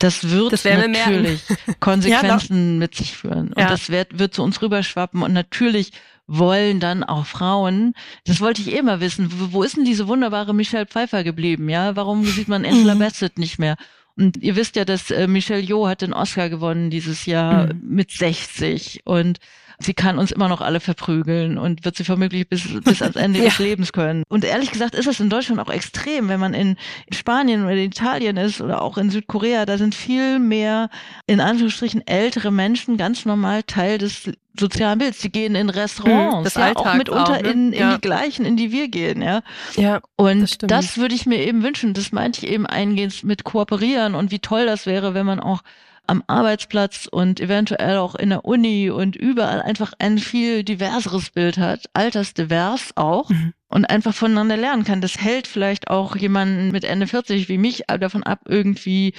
[0.00, 1.42] Das wird das natürlich
[1.80, 3.52] Konsequenzen ja, mit sich führen.
[3.52, 5.22] Und das wird, wird zu uns rüberschwappen.
[5.22, 5.92] Und natürlich
[6.26, 7.94] wollen dann auch Frauen,
[8.24, 11.68] das wollte ich eh mal wissen, wo, wo ist denn diese wunderbare Michelle Pfeiffer geblieben?
[11.68, 13.00] Ja, warum sieht man Angela mhm.
[13.00, 13.76] Bassett nicht mehr?
[14.16, 17.80] Und ihr wisst ja, dass äh, Michelle Yeoh hat den Oscar gewonnen dieses Jahr mhm.
[17.82, 19.38] mit 60 und
[19.78, 23.38] sie kann uns immer noch alle verprügeln und wird sie vermutlich bis, bis ans Ende
[23.40, 23.46] ja.
[23.46, 24.22] des Lebens können.
[24.28, 26.76] Und ehrlich gesagt ist es in Deutschland auch extrem, wenn man in
[27.12, 30.90] Spanien oder in Italien ist oder auch in Südkorea, da sind viel mehr
[31.26, 35.18] in Anführungsstrichen ältere Menschen ganz normal Teil des sozialen Bilds.
[35.20, 37.50] Die gehen in Restaurants, das ja, auch mitunter auch, ne?
[37.50, 37.94] in, in ja.
[37.94, 39.42] die gleichen, in die wir gehen, ja.
[39.76, 40.00] Ja.
[40.16, 41.94] Und das, das würde ich mir eben wünschen.
[41.94, 45.62] Das meinte ich eben eingehend mit kooperieren und wie toll das wäre, wenn man auch
[46.06, 51.58] am Arbeitsplatz und eventuell auch in der Uni und überall einfach ein viel diverseres Bild
[51.58, 53.30] hat, altersdivers auch.
[53.30, 53.52] Mhm.
[53.68, 55.00] Und einfach voneinander lernen kann.
[55.00, 59.14] Das hält vielleicht auch jemanden mit Ende 40 wie mich davon ab, irgendwie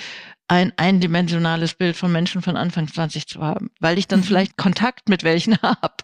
[0.47, 4.25] ein eindimensionales Bild von Menschen von Anfang 20 zu haben, weil ich dann mhm.
[4.25, 5.95] vielleicht Kontakt mit welchen habe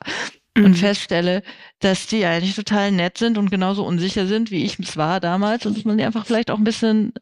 [0.58, 0.66] mhm.
[0.66, 1.44] und feststelle,
[1.80, 5.66] dass die eigentlich total nett sind und genauso unsicher sind, wie ich es war damals
[5.66, 7.14] und dass man die einfach vielleicht auch ein bisschen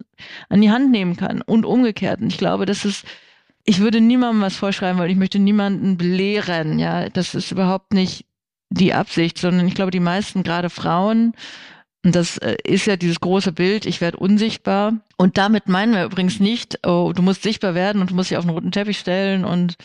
[0.50, 2.22] an die Hand nehmen kann und umgekehrt.
[2.22, 3.06] Und ich glaube, das ist,
[3.66, 8.26] ich würde niemandem was vorschreiben, weil ich möchte niemanden belehren, ja, das ist überhaupt nicht
[8.70, 11.34] die Absicht, sondern ich glaube, die meisten, gerade Frauen,
[12.06, 14.94] und das äh, ist ja dieses große Bild, ich werde unsichtbar.
[15.18, 18.38] Und damit meinen wir übrigens nicht, oh, du musst sichtbar werden und du musst dich
[18.38, 19.76] auf einen roten Teppich stellen und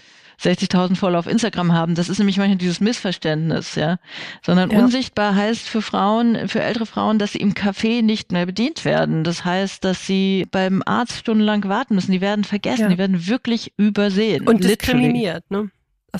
[0.43, 1.95] 60.000 Follower auf Instagram haben.
[1.95, 3.99] Das ist nämlich manchmal dieses Missverständnis, ja.
[4.43, 4.79] Sondern ja.
[4.79, 9.25] unsichtbar heißt für Frauen, für ältere Frauen, dass sie im Café nicht mehr bedient werden.
[9.25, 12.13] Das heißt, dass sie beim Arzt stundenlang warten müssen.
[12.13, 12.89] Die werden vergessen, ja.
[12.89, 14.47] die werden wirklich übersehen.
[14.47, 15.71] Und diskriminiert, ne?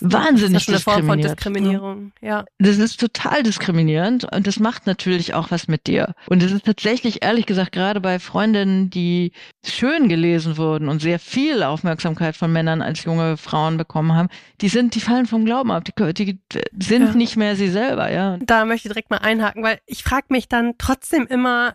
[0.01, 2.45] Wahnsinnig das ist eine Form von Diskriminierung, ja.
[2.59, 6.15] Das ist total diskriminierend und das macht natürlich auch was mit dir.
[6.29, 9.33] Und es ist tatsächlich, ehrlich gesagt, gerade bei Freundinnen, die
[9.65, 14.29] schön gelesen wurden und sehr viel Aufmerksamkeit von Männern als junge Frauen bekommen haben,
[14.61, 16.39] die sind, die fallen vom Glauben ab, die, die
[16.85, 17.15] sind ja.
[17.15, 18.39] nicht mehr sie selber, ja.
[18.45, 21.75] Da möchte ich direkt mal einhaken, weil ich frage mich dann trotzdem immer,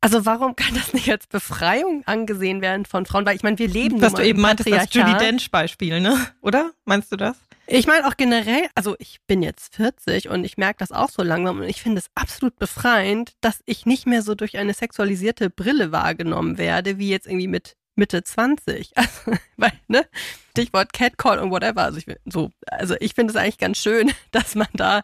[0.00, 3.26] also warum kann das nicht als Befreiung angesehen werden von Frauen?
[3.26, 6.16] Weil ich meine, wir leben Was du eben meintest, das Judy Dench-Beispiel, ne?
[6.40, 6.70] Oder?
[6.84, 7.36] Meinst du das?
[7.72, 11.22] Ich meine auch generell, also ich bin jetzt 40 und ich merke das auch so
[11.22, 15.50] langsam und ich finde es absolut befreiend, dass ich nicht mehr so durch eine sexualisierte
[15.50, 18.90] Brille wahrgenommen werde, wie jetzt irgendwie mit Mitte 20.
[18.96, 20.04] Also, weil, ne?
[20.50, 21.82] Stichwort Catcall und whatever.
[21.82, 25.02] Also ich, so, also ich finde es eigentlich ganz schön, dass man da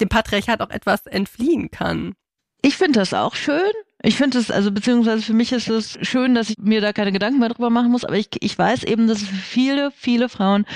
[0.00, 2.14] dem Patriarchat auch etwas entfliehen kann.
[2.62, 3.72] Ich finde das auch schön.
[4.02, 7.12] Ich finde es, also beziehungsweise für mich ist es schön, dass ich mir da keine
[7.12, 10.28] Gedanken mehr drüber machen muss, aber ich, ich weiß eben, dass es für viele, viele
[10.28, 10.66] Frauen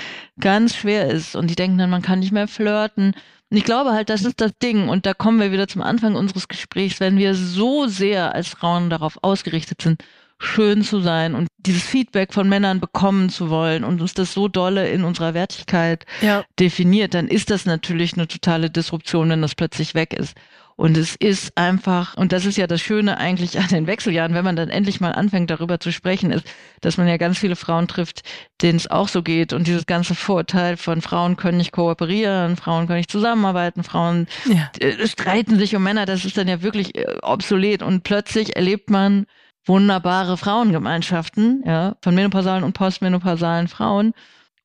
[0.41, 3.15] ganz schwer ist und die denken dann, man kann nicht mehr flirten.
[3.51, 6.15] Und ich glaube halt, das ist das Ding und da kommen wir wieder zum Anfang
[6.15, 10.03] unseres Gesprächs, wenn wir so sehr als Frauen darauf ausgerichtet sind,
[10.39, 14.49] schön zu sein und dieses Feedback von Männern bekommen zu wollen und uns das so
[14.49, 16.45] dolle in unserer Wertigkeit ja.
[16.59, 20.35] definiert, dann ist das natürlich eine totale Disruption, wenn das plötzlich weg ist.
[20.81, 24.47] Und es ist einfach, und das ist ja das Schöne eigentlich an den Wechseljahren, wenn
[24.47, 26.47] man dann endlich mal anfängt, darüber zu sprechen, ist,
[26.81, 28.23] dass man ja ganz viele Frauen trifft,
[28.63, 29.53] denen es auch so geht.
[29.53, 34.71] Und dieses ganze Vorurteil von Frauen können nicht kooperieren, Frauen können nicht zusammenarbeiten, Frauen ja.
[34.81, 37.83] Äh, streiten sich um Männer, das ist dann ja wirklich äh, obsolet.
[37.83, 39.27] Und plötzlich erlebt man
[39.67, 44.15] wunderbare Frauengemeinschaften, ja, von menopausalen und postmenopausalen Frauen.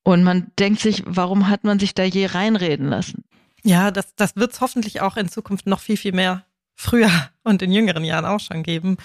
[0.02, 3.25] Und man denkt sich, warum hat man sich da je reinreden lassen?
[3.66, 6.44] Ja, das, das wird es hoffentlich auch in Zukunft noch viel, viel mehr
[6.76, 7.10] früher
[7.42, 8.96] und in jüngeren Jahren auch schon geben.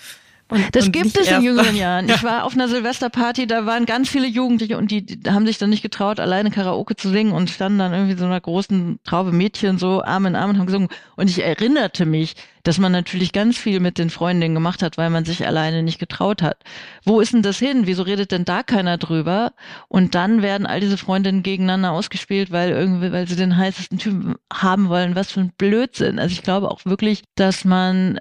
[0.52, 2.10] Und, das und gibt es in jüngeren Jahren.
[2.10, 2.16] Ja.
[2.16, 5.58] Ich war auf einer Silvesterparty, da waren ganz viele Jugendliche und die, die, haben sich
[5.58, 9.32] dann nicht getraut, alleine Karaoke zu singen und standen dann irgendwie so einer großen Traube
[9.32, 10.89] Mädchen so Arm in Arm und haben gesungen.
[11.16, 15.10] Und ich erinnerte mich, dass man natürlich ganz viel mit den Freundinnen gemacht hat, weil
[15.10, 16.58] man sich alleine nicht getraut hat.
[17.06, 17.88] Wo ist denn das hin?
[17.88, 19.54] Wieso redet denn da keiner drüber?
[19.88, 24.36] Und dann werden all diese Freundinnen gegeneinander ausgespielt, weil irgendwie, weil sie den heißesten Typen
[24.52, 25.16] haben wollen.
[25.16, 26.20] Was für ein Blödsinn.
[26.20, 28.20] Also ich glaube auch wirklich, dass man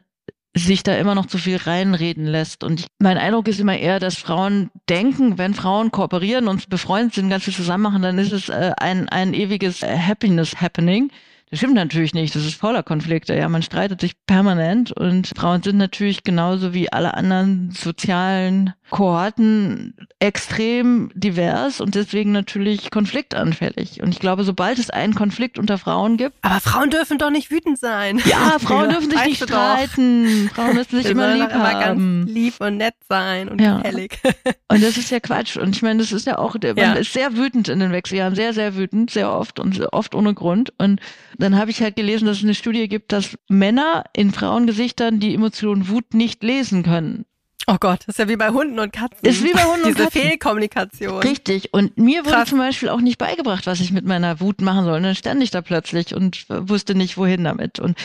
[0.57, 2.65] sich da immer noch zu viel reinreden lässt.
[2.65, 7.15] Und ich, mein Eindruck ist immer eher, dass Frauen denken, wenn Frauen kooperieren und befreundet
[7.15, 11.11] sind, ganz viel zusammen machen, dann ist es äh, ein, ein ewiges äh, Happiness Happening.
[11.51, 12.35] Das stimmt natürlich nicht.
[12.35, 13.35] Das ist voller Konflikte.
[13.35, 19.95] Ja, man streitet sich permanent und Frauen sind natürlich genauso wie alle anderen sozialen Kohorten
[20.19, 24.03] extrem divers und deswegen natürlich konfliktanfällig.
[24.03, 26.37] Und ich glaube, sobald es einen Konflikt unter Frauen gibt.
[26.43, 28.21] Aber Frauen dürfen doch nicht wütend sein.
[28.27, 30.49] Ja, Frauen dürfen sich nicht streiten.
[30.49, 30.55] Doch.
[30.55, 31.55] Frauen müssen sich Wir immer lieb haben.
[31.55, 33.79] Immer ganz lieb und nett sein und ja.
[33.79, 34.19] gefällig.
[34.69, 35.57] Und das ist ja Quatsch.
[35.57, 36.93] Und ich meine, das ist ja auch, man ja.
[36.93, 40.73] ist sehr wütend in den Wechseljahren, sehr, sehr wütend, sehr oft und oft ohne Grund.
[40.79, 41.01] Und
[41.39, 45.35] dann habe ich halt gelesen, dass es eine Studie gibt, dass Männer in Frauengesichtern die
[45.35, 47.25] Emotion Wut nicht lesen können.
[47.73, 49.19] Oh Gott, das ist ja wie bei Hunden und Katzen.
[49.23, 50.11] Ist wie bei Hunden und Katzen.
[50.13, 51.23] Diese Fehlkommunikation.
[51.23, 51.73] Richtig.
[51.73, 52.49] Und mir wurde Krass.
[52.49, 54.97] zum Beispiel auch nicht beigebracht, was ich mit meiner Wut machen soll.
[54.97, 57.79] Und dann stand ich da plötzlich und wusste nicht, wohin damit.
[57.79, 57.97] Und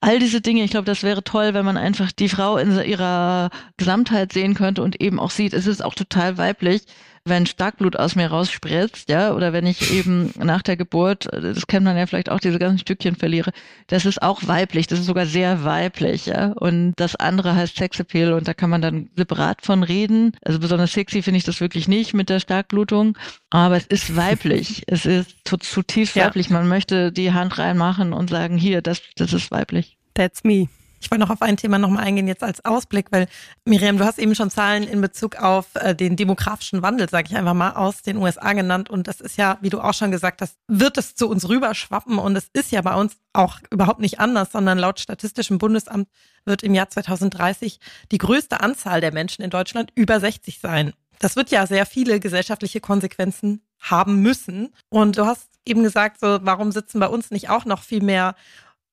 [0.00, 3.48] all diese Dinge, ich glaube, das wäre toll, wenn man einfach die Frau in ihrer
[3.78, 6.82] Gesamtheit sehen könnte und eben auch sieht, es ist auch total weiblich,
[7.26, 11.84] wenn Starkblut aus mir rausspritzt, ja, oder wenn ich eben nach der Geburt, das kennt
[11.84, 13.50] man ja vielleicht auch, diese ganzen Stückchen verliere,
[13.86, 16.52] das ist auch weiblich, das ist sogar sehr weiblich, ja.
[16.52, 20.32] Und das andere heißt Sexappeal und da kann man dann separat von reden.
[20.44, 23.16] Also besonders sexy finde ich das wirklich nicht mit der Starkblutung,
[23.48, 24.84] aber es ist weiblich.
[24.86, 26.26] es ist zutiefst ja.
[26.26, 26.50] weiblich.
[26.50, 29.96] Man möchte die Hand reinmachen und sagen, hier, das, das ist weiblich.
[30.14, 30.68] That's me.
[31.04, 33.28] Ich wollte noch auf ein Thema nochmal eingehen, jetzt als Ausblick, weil
[33.66, 37.36] Miriam, du hast eben schon Zahlen in Bezug auf äh, den demografischen Wandel, sage ich
[37.36, 38.88] einfach mal, aus den USA genannt.
[38.88, 42.18] Und das ist ja, wie du auch schon gesagt hast, wird es zu uns rüberschwappen.
[42.18, 46.08] Und es ist ja bei uns auch überhaupt nicht anders, sondern laut Statistischem Bundesamt
[46.46, 47.80] wird im Jahr 2030
[48.10, 50.94] die größte Anzahl der Menschen in Deutschland über 60 sein.
[51.18, 54.72] Das wird ja sehr viele gesellschaftliche Konsequenzen haben müssen.
[54.88, 58.34] Und du hast eben gesagt, so, warum sitzen bei uns nicht auch noch viel mehr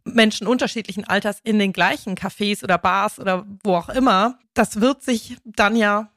[0.03, 4.39] Menschen unterschiedlichen Alters in den gleichen Cafés oder Bars oder wo auch immer.
[4.53, 6.09] Das wird sich dann ja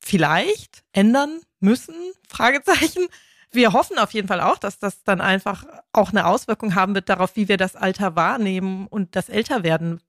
[0.00, 1.94] vielleicht ändern müssen,
[2.28, 3.06] Fragezeichen.
[3.52, 7.08] Wir hoffen auf jeden Fall auch, dass das dann einfach auch eine Auswirkung haben wird
[7.08, 10.00] darauf, wie wir das Alter wahrnehmen und das Älterwerden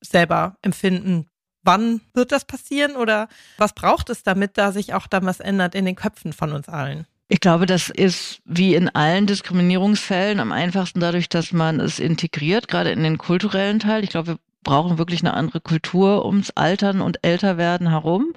[0.00, 1.26] selber empfinden.
[1.62, 5.74] Wann wird das passieren oder was braucht es, damit da sich auch dann was ändert
[5.74, 7.06] in den Köpfen von uns allen?
[7.34, 12.68] Ich glaube, das ist wie in allen Diskriminierungsfällen am einfachsten dadurch, dass man es integriert,
[12.68, 14.04] gerade in den kulturellen Teil.
[14.04, 18.34] Ich glaube, wir brauchen wirklich eine andere Kultur ums Altern und Älterwerden herum.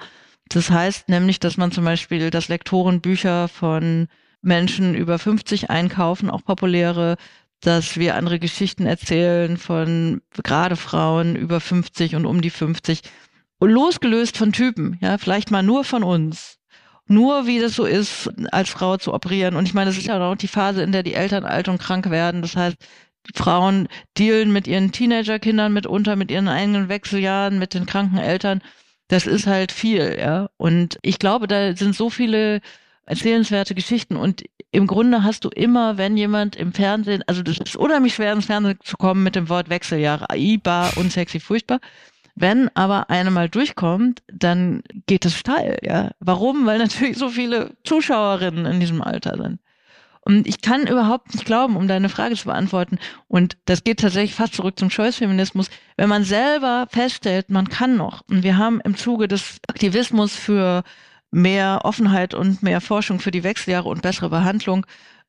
[0.50, 4.08] Das heißt nämlich, dass man zum Beispiel, dass Lektoren Bücher von
[4.42, 7.18] Menschen über 50 einkaufen, auch populäre,
[7.62, 13.04] dass wir andere Geschichten erzählen von gerade Frauen über 50 und um die 50,
[13.60, 16.57] losgelöst von Typen, ja, vielleicht mal nur von uns
[17.08, 19.56] nur wie das so ist, als Frau zu operieren.
[19.56, 21.80] Und ich meine, das ist ja auch die Phase, in der die Eltern alt und
[21.80, 22.42] krank werden.
[22.42, 22.78] Das heißt,
[23.36, 23.88] Frauen
[24.18, 28.62] dealen mit ihren Teenagerkindern mitunter, mit ihren eigenen Wechseljahren, mit den kranken Eltern.
[29.08, 30.50] Das ist halt viel, ja.
[30.58, 32.62] Und ich glaube, da sind so viele
[33.06, 37.78] erzählenswerte Geschichten und im Grunde hast du immer, wenn jemand im Fernsehen, also das ist
[37.78, 40.28] unheimlich schwer ins Fernsehen zu kommen mit dem Wort Wechseljahre,
[40.62, 41.80] bar, unsexy, furchtbar.
[42.40, 46.12] Wenn aber eine mal durchkommt, dann geht es steil, ja.
[46.20, 46.68] Warum?
[46.68, 49.60] Weil natürlich so viele Zuschauerinnen in diesem Alter sind.
[50.22, 54.36] Und ich kann überhaupt nicht glauben, um deine Frage zu beantworten, und das geht tatsächlich
[54.36, 58.96] fast zurück zum Choice-Feminismus, wenn man selber feststellt, man kann noch, und wir haben im
[58.96, 60.84] Zuge des Aktivismus für
[61.32, 64.86] mehr Offenheit und mehr Forschung für die Wechseljahre und bessere Behandlung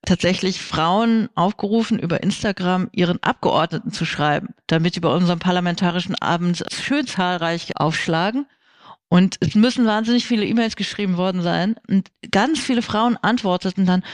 [0.07, 6.65] tatsächlich Frauen aufgerufen, über Instagram ihren Abgeordneten zu schreiben, damit sie bei unserem parlamentarischen Abend
[6.73, 8.47] schön zahlreich aufschlagen.
[9.09, 11.77] Und es müssen wahnsinnig viele E-Mails geschrieben worden sein.
[11.89, 14.05] Und ganz viele Frauen antworteten dann,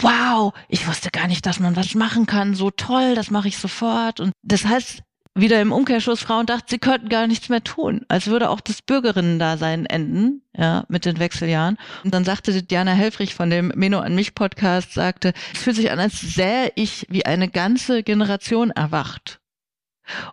[0.00, 2.54] wow, ich wusste gar nicht, dass man was machen kann.
[2.54, 4.20] So toll, das mache ich sofort.
[4.20, 5.02] Und das heißt,
[5.34, 8.82] wieder im Umkehrschluss Frauen dachten, sie könnten gar nichts mehr tun, als würde auch das
[8.82, 11.78] Bürgerinnen-Dasein enden, ja, mit den Wechseljahren.
[12.04, 15.90] Und dann sagte Diana Helfrich von dem Meno an mich Podcast, sagte, es fühlt sich
[15.90, 19.40] an, als sähe ich, wie eine ganze Generation erwacht.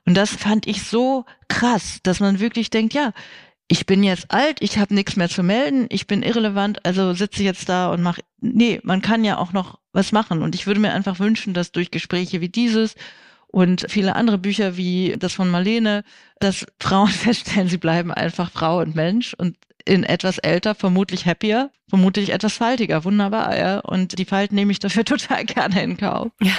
[0.06, 3.14] Und das fand ich so krass, dass man wirklich denkt, ja,
[3.72, 7.41] ich bin jetzt alt, ich habe nichts mehr zu melden, ich bin irrelevant, also sitze
[7.41, 8.22] ich jetzt da und mache.
[8.41, 10.41] Nee, man kann ja auch noch was machen.
[10.41, 12.95] Und ich würde mir einfach wünschen, dass durch Gespräche wie dieses
[13.52, 16.04] und viele andere Bücher wie das von Marlene,
[16.39, 21.72] dass Frauen feststellen, sie bleiben einfach Frau und Mensch und in etwas älter vermutlich happier,
[21.88, 23.80] vermutlich etwas faltiger, wunderbar, ja.
[23.80, 26.32] Und die Falten nehme ich dafür total gerne in Kauf.
[26.41, 26.54] Ja.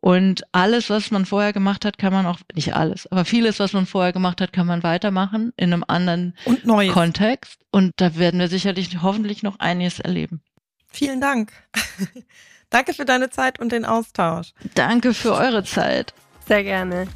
[0.00, 3.72] Und alles, was man vorher gemacht hat, kann man auch, nicht alles, aber vieles, was
[3.72, 7.58] man vorher gemacht hat, kann man weitermachen in einem anderen und Kontext.
[7.72, 10.42] Und da werden wir sicherlich hoffentlich noch einiges erleben.
[10.86, 11.52] Vielen Dank.
[12.70, 14.52] Danke für deine Zeit und den Austausch.
[14.74, 16.14] Danke für eure Zeit.
[16.48, 17.06] Sehr gerne.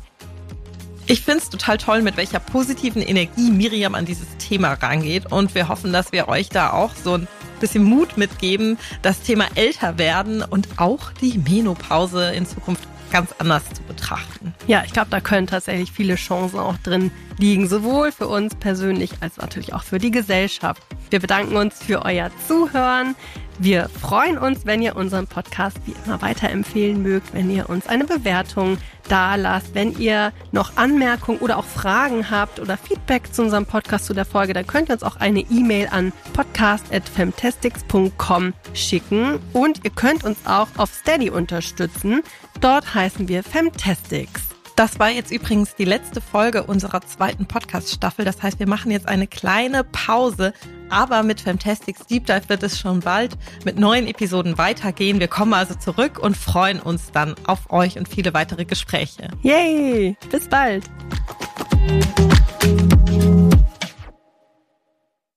[1.07, 5.33] Ich finde es total toll, mit welcher positiven Energie Miriam an dieses Thema rangeht.
[5.33, 7.29] Und wir hoffen, dass wir euch da auch so ein
[7.59, 13.65] bisschen Mut mitgeben, das Thema älter werden und auch die Menopause in Zukunft ganz anders
[13.73, 14.55] zu betrachten.
[14.67, 19.11] Ja, ich glaube, da können tatsächlich viele Chancen auch drin liegen, sowohl für uns persönlich
[19.21, 20.83] als natürlich auch für die Gesellschaft.
[21.11, 23.17] Wir bedanken uns für euer Zuhören.
[23.63, 28.07] Wir freuen uns, wenn ihr unseren Podcast wie immer weiterempfehlen mögt, wenn ihr uns eine
[28.07, 33.67] Bewertung da lasst, wenn ihr noch Anmerkungen oder auch Fragen habt oder Feedback zu unserem
[33.67, 39.85] Podcast zu der Folge, dann könnt ihr uns auch eine E-Mail an podcast@femtastics.com schicken und
[39.85, 42.23] ihr könnt uns auch auf Steady unterstützen.
[42.63, 44.50] Dort heißen wir Femtastics.
[44.81, 48.25] Das war jetzt übrigens die letzte Folge unserer zweiten Podcast-Staffel.
[48.25, 50.55] Das heißt, wir machen jetzt eine kleine Pause.
[50.89, 55.21] Aber mit Fantastics Deep Dive wird es schon bald mit neuen Episoden weitergehen.
[55.21, 59.29] Wir kommen also zurück und freuen uns dann auf euch und viele weitere Gespräche.
[59.43, 60.17] Yay!
[60.31, 60.85] Bis bald!